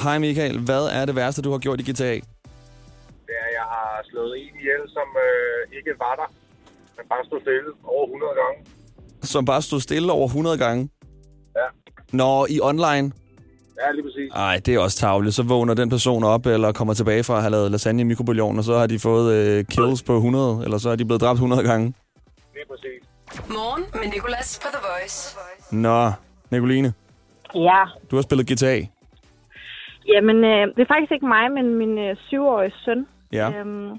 Hej 0.02 0.18
Michael, 0.18 0.58
hvad 0.58 0.84
er 0.86 1.04
det 1.04 1.16
værste, 1.16 1.42
du 1.42 1.50
har 1.50 1.58
gjort 1.58 1.80
i 1.80 1.92
GTA? 1.92 2.14
det 3.26 3.34
er, 3.40 3.46
at 3.48 3.54
jeg 3.54 3.62
har 3.62 4.00
slået 4.10 4.38
en 4.38 4.54
ihjel, 4.60 4.82
som 4.88 5.08
øh, 5.26 5.76
ikke 5.78 5.90
var 5.98 6.14
der. 6.20 6.28
Men 6.96 7.06
bare 7.08 7.24
stod 7.24 7.40
stille 7.40 7.70
over 7.84 8.04
100 8.06 8.32
gange. 8.42 8.70
Som 9.22 9.44
bare 9.44 9.62
stod 9.62 9.80
stille 9.80 10.12
over 10.12 10.26
100 10.26 10.58
gange? 10.58 10.90
Ja. 11.56 11.66
Nå, 12.12 12.46
i 12.50 12.60
online? 12.62 13.12
Ja, 13.80 13.92
lige 13.92 14.02
præcis. 14.02 14.32
Ej, 14.34 14.60
det 14.66 14.74
er 14.74 14.78
også 14.78 14.96
tavligt. 14.98 15.34
Så 15.34 15.42
vågner 15.42 15.74
den 15.74 15.90
person 15.90 16.24
op, 16.24 16.46
eller 16.46 16.72
kommer 16.72 16.94
tilbage 16.94 17.24
fra 17.24 17.34
at 17.36 17.42
have 17.42 17.50
lavet 17.50 17.70
lasagne 17.70 18.00
i 18.00 18.04
mikrobølgen, 18.04 18.58
og 18.58 18.64
så 18.64 18.78
har 18.78 18.86
de 18.86 18.98
fået 18.98 19.34
øh, 19.34 19.64
kills 19.64 20.02
på 20.02 20.16
100, 20.16 20.60
eller 20.64 20.78
så 20.78 20.90
er 20.90 20.96
de 20.96 21.04
blevet 21.04 21.20
dræbt 21.20 21.36
100 21.36 21.62
gange. 21.62 21.94
Lige 22.54 22.64
præcis. 22.70 23.02
Morgen 23.48 23.84
med 23.94 24.12
Nicolas 24.14 24.60
på 24.62 24.68
The 24.72 24.80
Voice. 24.92 25.36
Nå, 25.70 26.12
Nicoline, 26.50 26.92
Ja. 27.54 27.84
du 28.10 28.16
har 28.16 28.22
spillet 28.22 28.46
GTA. 28.46 28.86
Jamen, 30.08 30.44
øh, 30.44 30.66
det 30.74 30.82
er 30.82 30.94
faktisk 30.94 31.12
ikke 31.12 31.26
mig, 31.26 31.52
men 31.52 31.74
min 31.74 31.98
øh, 31.98 32.16
syvårige 32.28 32.72
søn. 32.84 33.06
Ja. 33.32 33.60
Øhm, 33.60 33.90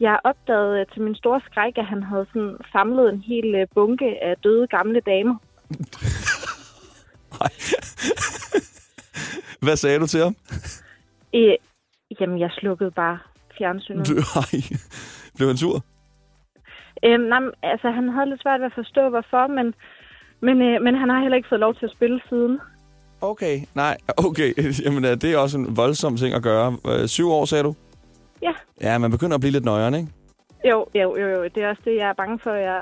jeg 0.00 0.18
opdagede 0.24 0.80
øh, 0.80 0.86
til 0.92 1.02
min 1.02 1.14
store 1.14 1.40
skræk, 1.46 1.78
at 1.78 1.86
han 1.86 2.02
havde 2.02 2.26
sådan 2.32 2.56
samlet 2.72 3.12
en 3.12 3.20
hel 3.20 3.54
øh, 3.54 3.66
bunke 3.74 4.24
af 4.24 4.36
døde 4.36 4.66
gamle 4.66 5.00
damer. 5.00 5.36
Hvad 9.64 9.76
sagde 9.76 9.98
du 9.98 10.06
til 10.06 10.20
ham? 10.20 10.36
Øh, 11.34 11.56
jamen, 12.20 12.38
jeg 12.40 12.50
slukkede 12.50 12.90
bare 12.90 13.18
fjernsynet. 13.58 14.08
Du, 14.08 14.14
ej, 14.40 14.60
blev 15.36 15.48
han 15.48 15.56
sur? 15.56 15.84
Øhm, 17.04 17.22
nej, 17.22 17.40
altså, 17.62 17.90
han 17.90 18.08
havde 18.08 18.28
lidt 18.28 18.42
svært 18.42 18.60
ved 18.60 18.66
at 18.66 18.74
forstå, 18.74 19.08
hvorfor, 19.08 19.46
men, 19.46 19.74
men, 20.40 20.62
øh, 20.62 20.82
men 20.82 20.94
han 20.94 21.08
har 21.08 21.20
heller 21.20 21.36
ikke 21.36 21.48
fået 21.48 21.60
lov 21.60 21.74
til 21.74 21.86
at 21.86 21.92
spille 21.96 22.20
siden. 22.28 22.60
Okay, 23.24 23.60
nej, 23.74 23.96
okay. 24.26 24.80
Jamen, 24.84 25.04
det 25.04 25.24
er 25.24 25.38
også 25.38 25.58
en 25.58 25.76
voldsom 25.76 26.16
ting 26.16 26.34
at 26.34 26.42
gøre. 26.42 26.76
Øh, 26.86 27.08
Syv 27.08 27.30
år, 27.30 27.44
sagde 27.44 27.64
du? 27.64 27.74
Ja. 28.42 28.52
Ja, 28.80 28.98
man 28.98 29.10
begynder 29.10 29.34
at 29.34 29.40
blive 29.40 29.52
lidt 29.52 29.64
nøjeren, 29.64 29.94
ikke? 29.94 30.08
Jo, 30.70 30.86
jo, 30.94 31.16
jo, 31.16 31.28
jo. 31.28 31.44
Det 31.44 31.56
er 31.62 31.68
også 31.68 31.82
det, 31.84 31.96
jeg 31.96 32.08
er 32.08 32.12
bange 32.12 32.38
for, 32.38 32.50
at 32.50 32.62
jeg 32.62 32.80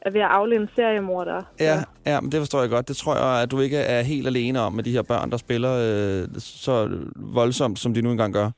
er 0.00 0.10
ved 0.10 0.20
at 0.20 0.26
afle 0.26 0.56
en 0.56 0.68
seriemorder. 0.76 1.42
Ja, 1.60 1.82
ja, 2.06 2.20
men 2.20 2.32
det 2.32 2.40
forstår 2.40 2.60
jeg 2.60 2.70
godt. 2.70 2.88
Det 2.88 2.96
tror 2.96 3.16
jeg, 3.16 3.42
at 3.42 3.50
du 3.50 3.60
ikke 3.60 3.76
er 3.76 4.02
helt 4.02 4.26
alene 4.26 4.60
om 4.60 4.72
med 4.72 4.84
de 4.84 4.90
her 4.92 5.02
børn, 5.02 5.30
der 5.30 5.36
spiller 5.36 5.72
øh, 5.72 6.28
så 6.38 6.98
voldsomt, 7.16 7.78
som 7.78 7.94
de 7.94 8.02
nu 8.02 8.10
engang 8.10 8.32
gør. 8.32 8.50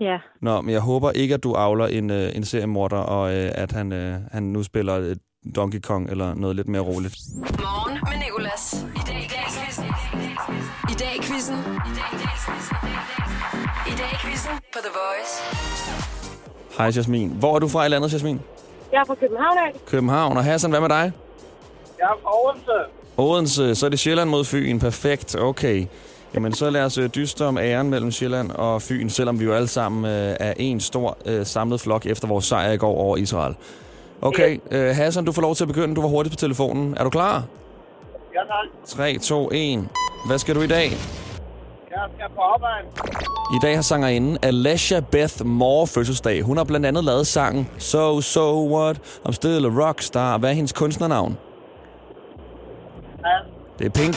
Ja. 0.00 0.18
Nå, 0.40 0.60
men 0.60 0.72
jeg 0.72 0.80
håber 0.80 1.10
ikke, 1.10 1.34
at 1.34 1.42
du 1.42 1.54
avler 1.54 1.86
en, 1.86 2.10
øh, 2.10 2.36
en 2.36 2.44
seriemorder, 2.44 2.96
og 2.96 3.34
øh, 3.34 3.50
at 3.54 3.72
han, 3.72 3.92
øh, 3.92 4.14
han 4.32 4.42
nu 4.42 4.62
spiller 4.62 5.00
øh, 5.00 5.16
Donkey 5.56 5.80
Kong 5.80 6.10
eller 6.10 6.34
noget 6.34 6.56
lidt 6.56 6.68
mere 6.68 6.82
roligt. 6.82 7.16
Morgen 7.36 7.94
med 7.94 8.31
quizzen. 11.42 11.56
I 13.86 13.90
dag 13.98 14.18
quizzen 14.20 14.52
på 14.72 14.78
The 14.82 14.92
Voice. 15.00 15.42
Hej 16.78 16.92
Jasmin. 16.96 17.28
Hvor 17.28 17.54
er 17.54 17.58
du 17.58 17.68
fra 17.68 17.84
i 17.84 17.88
landet, 17.88 18.12
Jasmin? 18.12 18.40
Jeg 18.92 19.00
er 19.00 19.04
fra 19.04 19.14
København 19.14 19.58
af. 19.58 19.72
København. 19.86 20.36
Og 20.36 20.44
Hassan, 20.44 20.70
hvad 20.70 20.80
med 20.80 20.88
dig? 20.88 21.12
Jeg 21.98 22.04
er 22.04 22.18
fra 22.22 22.30
Odense. 22.44 22.72
Odense, 23.16 23.74
så 23.74 23.86
er 23.86 23.90
det 23.90 23.98
Sjælland 23.98 24.30
mod 24.30 24.44
Fyn. 24.44 24.78
Perfekt, 24.78 25.36
okay. 25.36 25.86
Jamen, 26.34 26.52
så 26.52 26.70
lad 26.70 26.84
os 26.84 26.98
øh, 26.98 27.10
dyste 27.14 27.46
om 27.46 27.58
æren 27.58 27.90
mellem 27.90 28.10
Sjælland 28.10 28.50
og 28.50 28.82
Fyn, 28.82 29.08
selvom 29.08 29.40
vi 29.40 29.44
jo 29.44 29.52
alle 29.52 29.68
sammen 29.68 30.04
øh, 30.04 30.36
er 30.40 30.54
en 30.56 30.80
stor 30.80 31.18
øh, 31.26 31.46
samlet 31.46 31.80
flok 31.80 32.06
efter 32.06 32.28
vores 32.28 32.44
sejr 32.44 32.72
i 32.72 32.76
går 32.76 32.96
over 32.96 33.16
Israel. 33.16 33.54
Okay, 34.22 34.58
øh, 34.70 34.96
Hassan, 34.96 35.24
du 35.24 35.32
får 35.32 35.42
lov 35.42 35.54
til 35.54 35.64
at 35.64 35.68
begynde. 35.68 35.94
Du 35.94 36.00
var 36.00 36.08
hurtigt 36.08 36.32
på 36.32 36.36
telefonen. 36.36 36.96
Er 36.96 37.04
du 37.04 37.10
klar? 37.10 37.42
Ja, 38.34 38.40
tak. 38.40 38.86
3, 38.86 39.18
2, 39.18 39.50
1. 39.52 39.88
Hvad 40.26 40.38
skal 40.38 40.54
du 40.54 40.60
i 40.60 40.66
dag? 40.66 40.92
Jeg 41.92 42.08
skal 42.14 42.26
på 42.36 42.40
arbejde. 42.40 42.86
I 43.56 43.58
dag 43.62 43.74
har 43.74 43.82
sangerinden 43.82 44.38
Alessia 44.42 45.00
Beth 45.00 45.46
Moore 45.46 45.86
fødselsdag. 45.86 46.42
Hun 46.42 46.56
har 46.56 46.64
blandt 46.64 46.86
andet 46.86 47.04
lavet 47.04 47.26
sangen 47.26 47.68
So, 47.78 48.20
So 48.20 48.66
What, 48.74 48.96
I'm 49.28 49.32
Still 49.32 49.66
a 49.66 49.68
Rockstar. 49.68 50.38
Hvad 50.38 50.50
er 50.50 50.54
hendes 50.54 50.72
kunstnernavn? 50.72 51.38
Ja. 53.24 53.36
Det 53.78 53.86
er 53.86 53.90
Pink. 53.90 54.16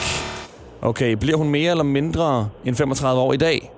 Okay, 0.81 1.11
bliver 1.11 1.37
hun 1.37 1.49
mere 1.49 1.71
eller 1.71 1.83
mindre 1.83 2.49
end 2.65 2.75
35 2.75 3.21
år 3.21 3.33
i 3.33 3.37
dag? 3.37 3.71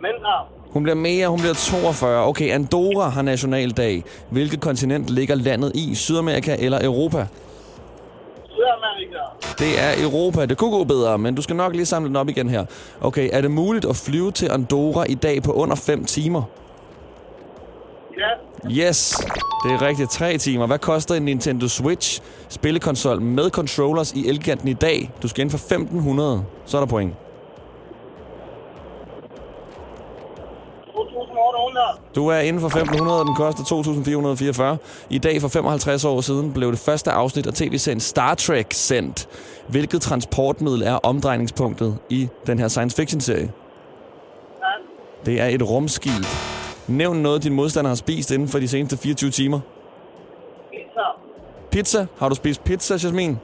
Mindre. 0.00 0.32
Hun 0.70 0.82
bliver 0.82 0.96
mere, 0.96 1.28
hun 1.28 1.38
bliver 1.38 1.54
42. 1.54 2.26
Okay, 2.26 2.54
Andorra 2.54 3.08
har 3.08 3.22
nationaldag. 3.22 4.04
Hvilket 4.30 4.60
kontinent 4.60 5.08
ligger 5.08 5.34
landet 5.34 5.72
i? 5.74 5.94
Sydamerika 5.94 6.56
eller 6.58 6.84
Europa? 6.84 7.26
Sydamerika. 8.46 9.13
Det 9.58 9.80
er 9.80 10.02
Europa. 10.02 10.46
Det 10.46 10.58
kunne 10.58 10.70
gå 10.70 10.84
bedre, 10.84 11.18
men 11.18 11.34
du 11.34 11.42
skal 11.42 11.56
nok 11.56 11.74
lige 11.74 11.86
samle 11.86 12.08
den 12.08 12.16
op 12.16 12.28
igen 12.28 12.48
her. 12.48 12.64
Okay, 13.00 13.28
er 13.32 13.40
det 13.40 13.50
muligt 13.50 13.84
at 13.84 13.96
flyve 13.96 14.30
til 14.30 14.50
Andorra 14.50 15.04
i 15.08 15.14
dag 15.14 15.42
på 15.42 15.52
under 15.52 15.74
5 15.76 16.04
timer? 16.04 16.42
Ja. 18.18 18.88
Yes, 18.88 19.16
det 19.64 19.72
er 19.72 19.82
rigtigt. 19.82 20.10
3 20.10 20.38
timer. 20.38 20.66
Hvad 20.66 20.78
koster 20.78 21.14
en 21.14 21.22
Nintendo 21.22 21.68
Switch 21.68 22.20
spillekonsol 22.48 23.20
med 23.20 23.50
controllers 23.50 24.12
i 24.12 24.28
Elgiganten 24.28 24.68
i 24.68 24.72
dag? 24.72 25.10
Du 25.22 25.28
skal 25.28 25.42
ind 25.42 25.50
for 25.50 25.58
1500. 25.58 26.44
Så 26.66 26.76
er 26.76 26.80
der 26.80 26.86
point. 26.86 27.14
Du 32.14 32.28
er 32.28 32.38
inden 32.38 32.60
for 32.60 32.66
1500, 32.66 33.20
og 33.20 33.26
den 33.26 33.34
koster 33.34 33.64
2444. 33.64 34.76
I 35.10 35.18
dag 35.18 35.40
for 35.40 35.48
55 35.48 36.04
år 36.04 36.20
siden 36.20 36.52
blev 36.52 36.70
det 36.70 36.78
første 36.78 37.10
afsnit 37.10 37.46
af 37.46 37.52
tv-serien 37.52 38.00
Star 38.00 38.34
Trek 38.34 38.66
sendt. 38.70 39.28
Hvilket 39.68 40.02
transportmiddel 40.02 40.82
er 40.82 40.94
omdrejningspunktet 40.94 41.98
i 42.10 42.28
den 42.46 42.58
her 42.58 42.68
science 42.68 42.96
fiction-serie? 42.96 43.52
Det 45.26 45.40
er 45.40 45.46
et 45.46 45.62
rumskib. 45.70 46.24
Nævn 46.88 47.16
noget, 47.16 47.42
din 47.42 47.54
modstander 47.54 47.88
har 47.88 47.94
spist 47.94 48.30
inden 48.30 48.48
for 48.48 48.58
de 48.58 48.68
seneste 48.68 48.96
24 48.96 49.30
timer. 49.30 49.60
Pizza. 50.70 51.00
Pizza. 51.70 52.06
Har 52.18 52.28
du 52.28 52.34
spist 52.34 52.64
pizza, 52.64 52.94
Jasmin? 52.94 53.38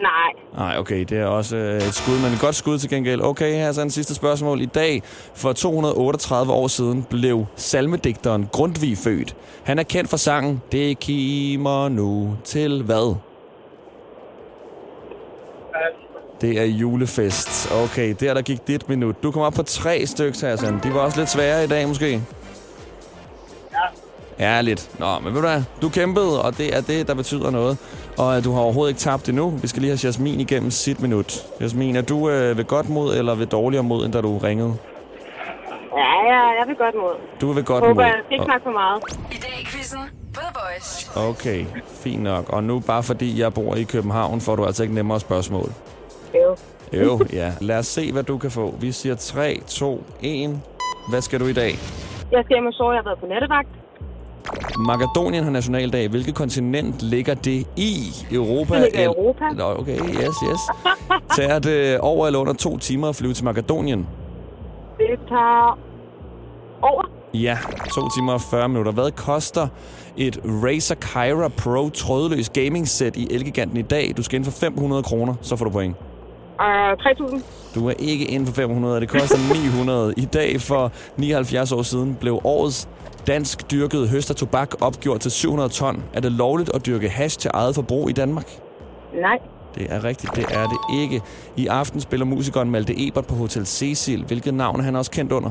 Nej. 0.00 0.32
Nej, 0.58 0.78
okay, 0.78 1.04
det 1.04 1.18
er 1.18 1.24
også 1.26 1.56
øh, 1.56 1.76
et 1.76 1.94
skud, 1.94 2.14
men 2.22 2.32
et 2.32 2.40
godt 2.40 2.54
skud 2.54 2.78
til 2.78 2.90
gengæld. 2.90 3.20
Okay, 3.20 3.52
her 3.52 3.68
er 3.68 3.72
så 3.72 3.82
en 3.82 3.90
sidste 3.90 4.14
spørgsmål. 4.14 4.60
I 4.60 4.66
dag, 4.66 5.02
for 5.34 5.52
238 5.52 6.52
år 6.52 6.68
siden, 6.68 7.06
blev 7.10 7.46
salmedigteren 7.56 8.48
Grundtvig 8.52 8.98
født. 8.98 9.36
Han 9.64 9.78
er 9.78 9.82
kendt 9.82 10.10
for 10.10 10.16
sangen 10.16 10.62
Det 10.72 10.98
kimer 10.98 11.88
nu 11.88 12.36
til 12.44 12.82
hvad? 12.82 13.16
Det 16.40 16.60
er 16.60 16.64
julefest. 16.64 17.72
Okay, 17.72 18.14
der 18.20 18.34
der 18.34 18.42
gik 18.42 18.68
dit 18.68 18.88
minut. 18.88 19.22
Du 19.22 19.30
kom 19.30 19.42
op 19.42 19.52
på 19.52 19.62
tre 19.62 20.06
stykker, 20.06 20.48
Hassan. 20.48 20.80
De 20.82 20.94
var 20.94 21.00
også 21.00 21.18
lidt 21.18 21.30
svære 21.30 21.64
i 21.64 21.66
dag, 21.66 21.88
måske. 21.88 22.22
Ja, 24.38 24.60
lidt. 24.60 24.90
Nå, 25.00 25.06
men 25.24 25.34
ved 25.34 25.40
du 25.42 25.48
hvad? 25.48 25.62
Du 25.82 25.88
kæmpede, 25.88 26.42
og 26.42 26.58
det 26.58 26.76
er 26.76 26.80
det, 26.80 27.08
der 27.08 27.14
betyder 27.14 27.50
noget. 27.50 27.78
Og 28.18 28.36
øh, 28.36 28.44
du 28.44 28.52
har 28.52 28.60
overhovedet 28.60 28.90
ikke 28.90 28.98
tabt 29.00 29.28
endnu. 29.28 29.50
Vi 29.50 29.66
skal 29.68 29.80
lige 29.82 29.90
have 29.90 30.00
Jasmin 30.04 30.40
igennem 30.40 30.70
sit 30.70 31.00
minut. 31.02 31.46
Jasmin, 31.60 31.96
er 31.96 32.02
du 32.02 32.30
øh, 32.30 32.56
ved 32.58 32.64
godt 32.64 32.88
mod 32.88 33.16
eller 33.16 33.34
ved 33.34 33.46
dårligere 33.46 33.82
mod, 33.84 34.04
end 34.04 34.12
da 34.12 34.20
du 34.20 34.38
ringede? 34.38 34.74
Ja, 35.96 36.32
jeg, 36.32 36.56
jeg 36.60 36.68
vil 36.68 36.76
godt 36.76 36.94
mod. 36.94 37.14
Du 37.40 37.50
er 37.50 37.54
ved 37.54 37.64
godt 37.64 37.84
Håber, 37.84 37.94
mod. 37.94 38.02
jeg 38.04 38.14
ikke 38.32 38.44
snakke 38.44 38.64
for 38.64 38.70
meget. 38.70 39.02
I 39.32 39.34
dag 39.34 39.60
i 39.62 39.64
quizzen. 39.66 40.00
Okay, 41.16 41.64
fint 41.86 42.22
nok. 42.22 42.48
Og 42.52 42.64
nu 42.64 42.80
bare 42.80 43.02
fordi 43.02 43.40
jeg 43.40 43.54
bor 43.54 43.74
i 43.74 43.82
København, 43.82 44.40
får 44.40 44.56
du 44.56 44.64
altså 44.64 44.82
ikke 44.82 44.94
nemmere 44.94 45.20
spørgsmål. 45.20 45.68
Jo. 46.34 46.56
Jo, 46.92 47.20
ja. 47.32 47.52
Lad 47.60 47.78
os 47.78 47.86
se, 47.86 48.12
hvad 48.12 48.22
du 48.22 48.38
kan 48.38 48.50
få. 48.50 48.74
Vi 48.80 48.92
siger 48.92 49.14
3, 49.14 49.60
2, 49.68 50.04
1. 50.22 50.60
Hvad 51.10 51.20
skal 51.20 51.40
du 51.40 51.46
i 51.46 51.52
dag? 51.52 51.70
Jeg 52.32 52.42
skal 52.44 52.54
hjem 52.56 52.66
og 52.66 52.72
sove. 52.72 52.90
Jeg 52.92 52.98
har 52.98 53.04
været 53.04 53.18
på 53.18 53.26
nattevagt. 53.26 53.68
Makedonien 54.78 55.44
har 55.44 55.50
nationaldag. 55.50 56.08
Hvilket 56.08 56.34
kontinent 56.34 57.02
ligger 57.02 57.34
det 57.34 57.66
i? 57.76 57.94
Europa? 58.32 58.74
Det 58.74 58.82
ligger 58.82 59.00
i 59.00 59.04
Europa. 59.04 59.44
Nå, 59.54 59.74
okay, 59.78 59.98
yes, 59.98 60.36
yes. 60.48 60.60
Tager 61.36 61.58
det 61.58 62.00
over 62.00 62.26
eller 62.26 62.38
under 62.38 62.52
to 62.52 62.78
timer 62.78 63.08
at 63.08 63.16
flyve 63.16 63.34
til 63.34 63.44
Makedonien? 63.44 64.06
Det 64.98 65.20
tager 65.28 65.78
over. 66.82 67.10
Ja, 67.34 67.58
to 67.94 68.08
timer 68.16 68.32
og 68.32 68.40
40 68.40 68.68
minutter. 68.68 68.92
Hvad 68.92 69.10
koster 69.10 69.68
et 70.16 70.40
Razer 70.44 70.94
Kyra 70.94 71.48
Pro 71.48 71.90
trådløs 71.90 72.48
gaming 72.48 72.88
set 72.88 73.16
i 73.16 73.28
Elgiganten 73.30 73.76
i 73.76 73.82
dag? 73.82 74.12
Du 74.16 74.22
skal 74.22 74.36
ind 74.36 74.44
for 74.44 74.52
500 74.52 75.02
kroner, 75.02 75.34
så 75.42 75.56
får 75.56 75.64
du 75.64 75.70
point. 75.70 75.96
Uh, 76.60 76.92
3.000. 76.92 77.42
Du 77.74 77.88
er 77.88 77.94
ikke 77.98 78.24
inden 78.24 78.46
for 78.46 78.54
500, 78.54 79.00
det 79.00 79.08
koster 79.08 79.38
900. 79.72 80.14
I 80.16 80.24
dag 80.24 80.60
for 80.60 80.92
79 81.16 81.72
år 81.72 81.82
siden 81.82 82.14
blev 82.20 82.40
årets 82.44 82.88
dansk 83.26 83.70
dyrket 83.70 84.08
høst 84.08 84.30
af 84.30 84.36
tobak 84.36 84.74
opgjort 84.80 85.20
til 85.20 85.30
700 85.30 85.68
ton. 85.68 86.04
Er 86.14 86.20
det 86.20 86.32
lovligt 86.32 86.70
at 86.74 86.86
dyrke 86.86 87.08
hash 87.08 87.38
til 87.38 87.50
eget 87.54 87.74
forbrug 87.74 88.10
i 88.10 88.12
Danmark? 88.12 88.60
Nej. 89.14 89.38
Det 89.74 89.86
er 89.90 90.04
rigtigt, 90.04 90.36
det 90.36 90.44
er 90.50 90.66
det 90.66 91.02
ikke. 91.02 91.22
I 91.56 91.66
aften 91.66 92.00
spiller 92.00 92.26
musikeren 92.26 92.70
Malte 92.70 93.06
Ebert 93.08 93.26
på 93.26 93.34
Hotel 93.34 93.66
Cecil. 93.66 94.24
Hvilket 94.24 94.54
navn 94.54 94.80
er 94.80 94.84
han 94.84 94.96
også 94.96 95.10
kendt 95.10 95.32
under? 95.32 95.50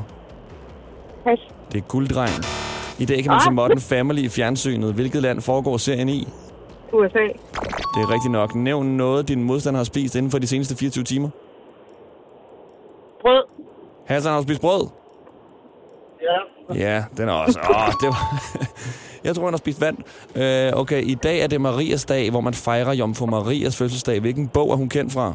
Pas. 1.24 1.38
Det 1.72 1.78
er 1.78 1.82
Gulddrengen. 1.82 2.44
I 2.98 3.04
dag 3.04 3.22
kan 3.22 3.30
man 3.32 3.40
se 3.40 3.50
Modern 3.50 3.80
Family 3.80 4.22
i 4.22 4.28
fjernsynet. 4.28 4.94
Hvilket 4.94 5.22
land 5.22 5.40
foregår 5.40 5.76
serien 5.76 6.08
i? 6.08 6.28
USA. 6.92 7.24
Det 7.94 8.02
er 8.02 8.10
rigtigt 8.10 8.32
nok. 8.32 8.54
Nævn 8.54 8.86
noget, 8.86 9.28
din 9.28 9.42
modstander 9.42 9.78
har 9.78 9.84
spist 9.84 10.14
inden 10.14 10.30
for 10.30 10.38
de 10.38 10.46
seneste 10.46 10.76
24 10.76 11.04
timer. 11.04 11.28
Brød. 13.20 13.42
Hassan 14.06 14.32
har 14.32 14.42
spist 14.42 14.60
brød? 14.60 14.88
Ja. 16.26 16.74
Ja, 16.74 17.04
den 17.16 17.28
er 17.28 17.32
også... 17.32 17.60
Åh, 17.60 17.92
det 18.00 18.08
var... 18.08 18.42
Jeg 19.24 19.34
tror, 19.34 19.44
han 19.44 19.52
har 19.52 19.58
spist 19.58 19.80
vand. 19.80 19.96
Øh, 20.34 20.72
okay, 20.80 21.02
i 21.02 21.14
dag 21.14 21.40
er 21.40 21.46
det 21.46 21.60
Marias 21.60 22.04
dag, 22.04 22.30
hvor 22.30 22.40
man 22.40 22.54
fejrer 22.54 22.92
Jomfru 22.92 23.26
Marias 23.26 23.76
fødselsdag. 23.76 24.20
Hvilken 24.20 24.48
bog 24.48 24.70
er 24.70 24.76
hun 24.76 24.88
kendt 24.88 25.12
fra? 25.12 25.32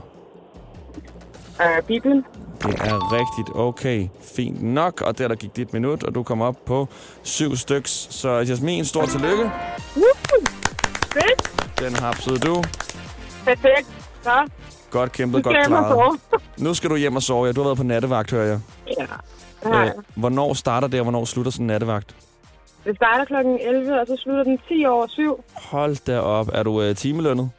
Uh, 1.59 1.85
Bibelen. 1.87 2.25
Det 2.63 2.73
er 2.79 3.11
rigtigt. 3.13 3.55
Okay, 3.55 4.07
fint 4.35 4.63
nok. 4.63 5.01
Og 5.01 5.17
der, 5.17 5.27
der 5.27 5.35
gik 5.35 5.55
dit 5.55 5.73
minut, 5.73 6.03
og 6.03 6.15
du 6.15 6.23
kom 6.23 6.41
op 6.41 6.55
på 6.65 6.87
syv 7.23 7.55
styks. 7.55 8.07
Så 8.09 8.29
Jasmin, 8.29 8.85
stort 8.85 9.09
tillykke. 9.09 9.51
Fedt. 11.13 11.79
Den 11.79 11.95
hapsede 11.95 12.39
du. 12.39 12.63
Perfekt. 13.45 13.87
Så, 14.23 14.49
Godt 14.91 15.11
kæmpet, 15.11 15.43
godt 15.43 15.55
klaret. 15.65 16.19
Nu 16.57 16.73
skal 16.73 16.89
du 16.89 16.95
hjem 16.95 17.15
og 17.15 17.23
sove. 17.23 17.45
Ja, 17.45 17.51
du 17.51 17.61
har 17.61 17.67
været 17.67 17.77
på 17.77 17.83
nattevagt, 17.83 18.31
hører 18.31 18.45
jeg. 18.45 18.59
ja. 18.99 19.05
Det 19.63 19.73
har 19.73 19.85
Øh, 19.85 19.91
hvornår 20.15 20.53
starter 20.53 20.87
det, 20.87 20.99
og 20.99 21.03
hvornår 21.03 21.25
slutter 21.25 21.51
sådan 21.51 21.63
en 21.63 21.67
nattevagt? 21.67 22.15
Det 22.85 22.95
starter 22.95 23.25
klokken 23.25 23.59
11, 23.61 24.01
og 24.01 24.07
så 24.07 24.17
slutter 24.23 24.43
den 24.43 24.59
10 24.67 24.85
over 24.85 25.07
7. 25.07 25.43
Hold 25.53 26.05
da 26.05 26.19
op. 26.19 26.49
Er 26.53 26.63
du 26.63 26.81
øh, 26.81 26.95
timelønnet? 26.95 27.49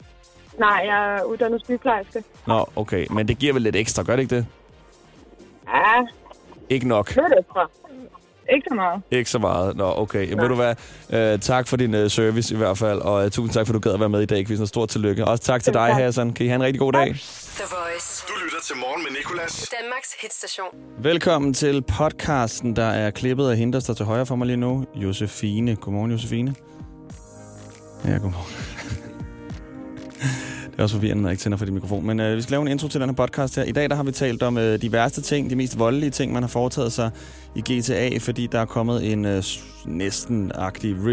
Nej, 0.59 0.82
jeg 0.87 1.16
er 1.16 1.23
uddannet 1.23 1.61
sygeplejerske. 1.64 2.25
Nå, 2.47 2.66
okay. 2.76 3.06
Men 3.11 3.28
det 3.28 3.38
giver 3.38 3.52
vel 3.52 3.62
lidt 3.62 3.76
ekstra, 3.76 4.02
gør 4.02 4.16
det 4.16 4.23
ikke 4.23 4.37
det? 4.37 4.47
Ja, 5.68 6.06
Ikke 6.68 6.88
nok. 6.88 7.09
lidt 7.09 7.18
ekstra. 7.38 7.71
Ikke 8.54 8.66
så 8.68 8.75
meget. 8.75 9.02
Ikke 9.11 9.30
så 9.30 9.38
meget. 9.38 9.76
Nå, 9.76 9.94
okay. 9.97 10.28
Jamen, 10.30 10.42
ved 10.42 10.49
du 10.49 10.54
hvad? 10.54 10.75
Øh, 11.32 11.38
tak 11.38 11.68
for 11.68 11.76
din 11.76 11.94
øh, 11.94 12.11
service 12.11 12.54
i 12.54 12.56
hvert 12.56 12.78
fald, 12.78 13.00
og 13.00 13.25
øh, 13.25 13.30
tusind 13.30 13.52
tak, 13.54 13.66
for 13.66 13.73
du 13.73 13.78
gad 13.78 13.92
at 13.92 14.00
være 14.00 14.09
med 14.09 14.21
i 14.23 14.26
dag, 14.26 14.47
Quizzen. 14.47 14.66
Stort 14.66 14.88
tillykke. 14.88 15.25
Også 15.25 15.42
tak 15.44 15.62
til 15.62 15.73
dig. 15.75 15.94
Hassan. 15.94 16.32
Kan 16.32 16.47
I 16.47 16.49
have 16.49 16.56
en 16.56 16.62
rigtig 16.62 16.80
god 16.80 16.92
dag? 16.92 17.06
The 17.06 17.64
Voice. 17.71 18.25
Til 18.62 18.76
Morgen 18.76 19.02
med 19.02 19.11
Nicolas. 19.11 19.73
Danmarks 19.81 20.14
hitstation. 20.23 20.66
Velkommen 20.99 21.54
til 21.54 21.83
podcasten, 21.83 22.76
der 22.76 22.85
er 22.85 23.11
klippet 23.11 23.50
af 23.50 23.57
hende, 23.57 23.73
der 23.73 23.81
står 23.81 23.95
til 23.95 24.07
højre 24.07 24.26
for 24.26 24.37
mig 24.37 24.47
lige 24.47 24.57
nu. 24.57 24.87
Josefine. 24.95 25.76
Godmorgen, 25.76 26.11
Josefine. 26.11 26.54
Ja, 28.04 28.11
godmorgen. 28.11 28.52
Det 30.71 30.78
er 30.78 30.83
også 30.83 30.97
forvirrende, 30.97 31.23
når 31.23 31.28
jeg 31.28 31.33
ikke 31.33 31.42
tænder 31.42 31.59
for 31.59 31.64
din 31.64 31.75
mikrofon. 31.75 32.07
Men 32.07 32.21
øh, 32.21 32.37
vi 32.37 32.42
skal 32.42 32.52
lave 32.52 32.62
en 32.62 32.69
intro 32.69 32.88
til 32.88 33.00
den 33.00 33.09
her 33.09 33.16
podcast 33.16 33.57
her. 33.57 33.62
I 33.62 33.73
dag 33.73 33.90
der 33.90 33.97
har 33.97 34.02
vi 34.02 34.12
talt 34.12 34.42
om 34.42 34.59
øh, 34.59 34.83
de 34.83 34.92
værste 34.92 35.23
ting, 35.23 35.50
de 35.50 35.57
mest 35.57 35.78
voldelige 35.78 36.11
ting, 36.11 36.33
man 36.33 36.42
har 36.42 36.49
foretaget 36.49 36.92
sig 36.92 37.11
i 37.54 37.61
GTA, 37.61 38.19
fordi 38.19 38.47
der 38.47 38.61
er 38.61 38.64
kommet 38.64 39.12
en 39.12 39.25
øh, 39.25 39.42
næsten-agtig 39.87 41.04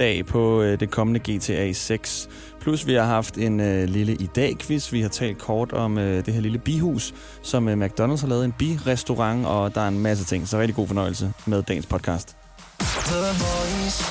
release-dag 0.00 0.26
på 0.26 0.62
øh, 0.62 0.80
det 0.80 0.90
kommende 0.90 1.20
GTA 1.20 1.72
6. 1.72 2.28
Plus 2.60 2.86
vi 2.86 2.94
har 2.94 3.04
haft 3.04 3.38
en 3.38 3.60
øh, 3.60 3.88
lille 3.88 4.14
i 4.14 4.26
dag-quiz. 4.26 4.92
Vi 4.92 5.00
har 5.00 5.08
talt 5.08 5.38
kort 5.38 5.72
om 5.72 5.98
øh, 5.98 6.26
det 6.26 6.34
her 6.34 6.40
lille 6.40 6.58
bihus, 6.58 7.14
som 7.42 7.68
øh, 7.68 7.86
McDonald's 7.86 8.20
har 8.20 8.26
lavet. 8.26 8.44
En 8.44 8.52
birestaurant, 8.52 9.46
og 9.46 9.74
der 9.74 9.80
er 9.80 9.88
en 9.88 9.98
masse 9.98 10.24
ting. 10.24 10.48
Så 10.48 10.58
rigtig 10.58 10.76
god 10.76 10.86
fornøjelse 10.86 11.32
med 11.46 11.62
dagens 11.62 11.86
podcast. 11.86 12.36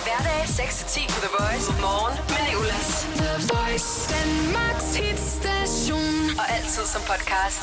Hverdag 0.05 0.43
6-10 0.43 1.07
på 1.13 1.19
The 1.25 1.31
Voice. 1.39 1.71
Morgen 1.81 2.17
med 2.33 2.41
Nicolas. 2.49 3.07
The 3.21 3.33
Voice. 3.53 3.89
Danmarks 4.15 4.95
hitstation. 4.95 6.39
Og 6.39 6.45
altid 6.55 6.85
som 6.93 7.01
podcast. 7.01 7.61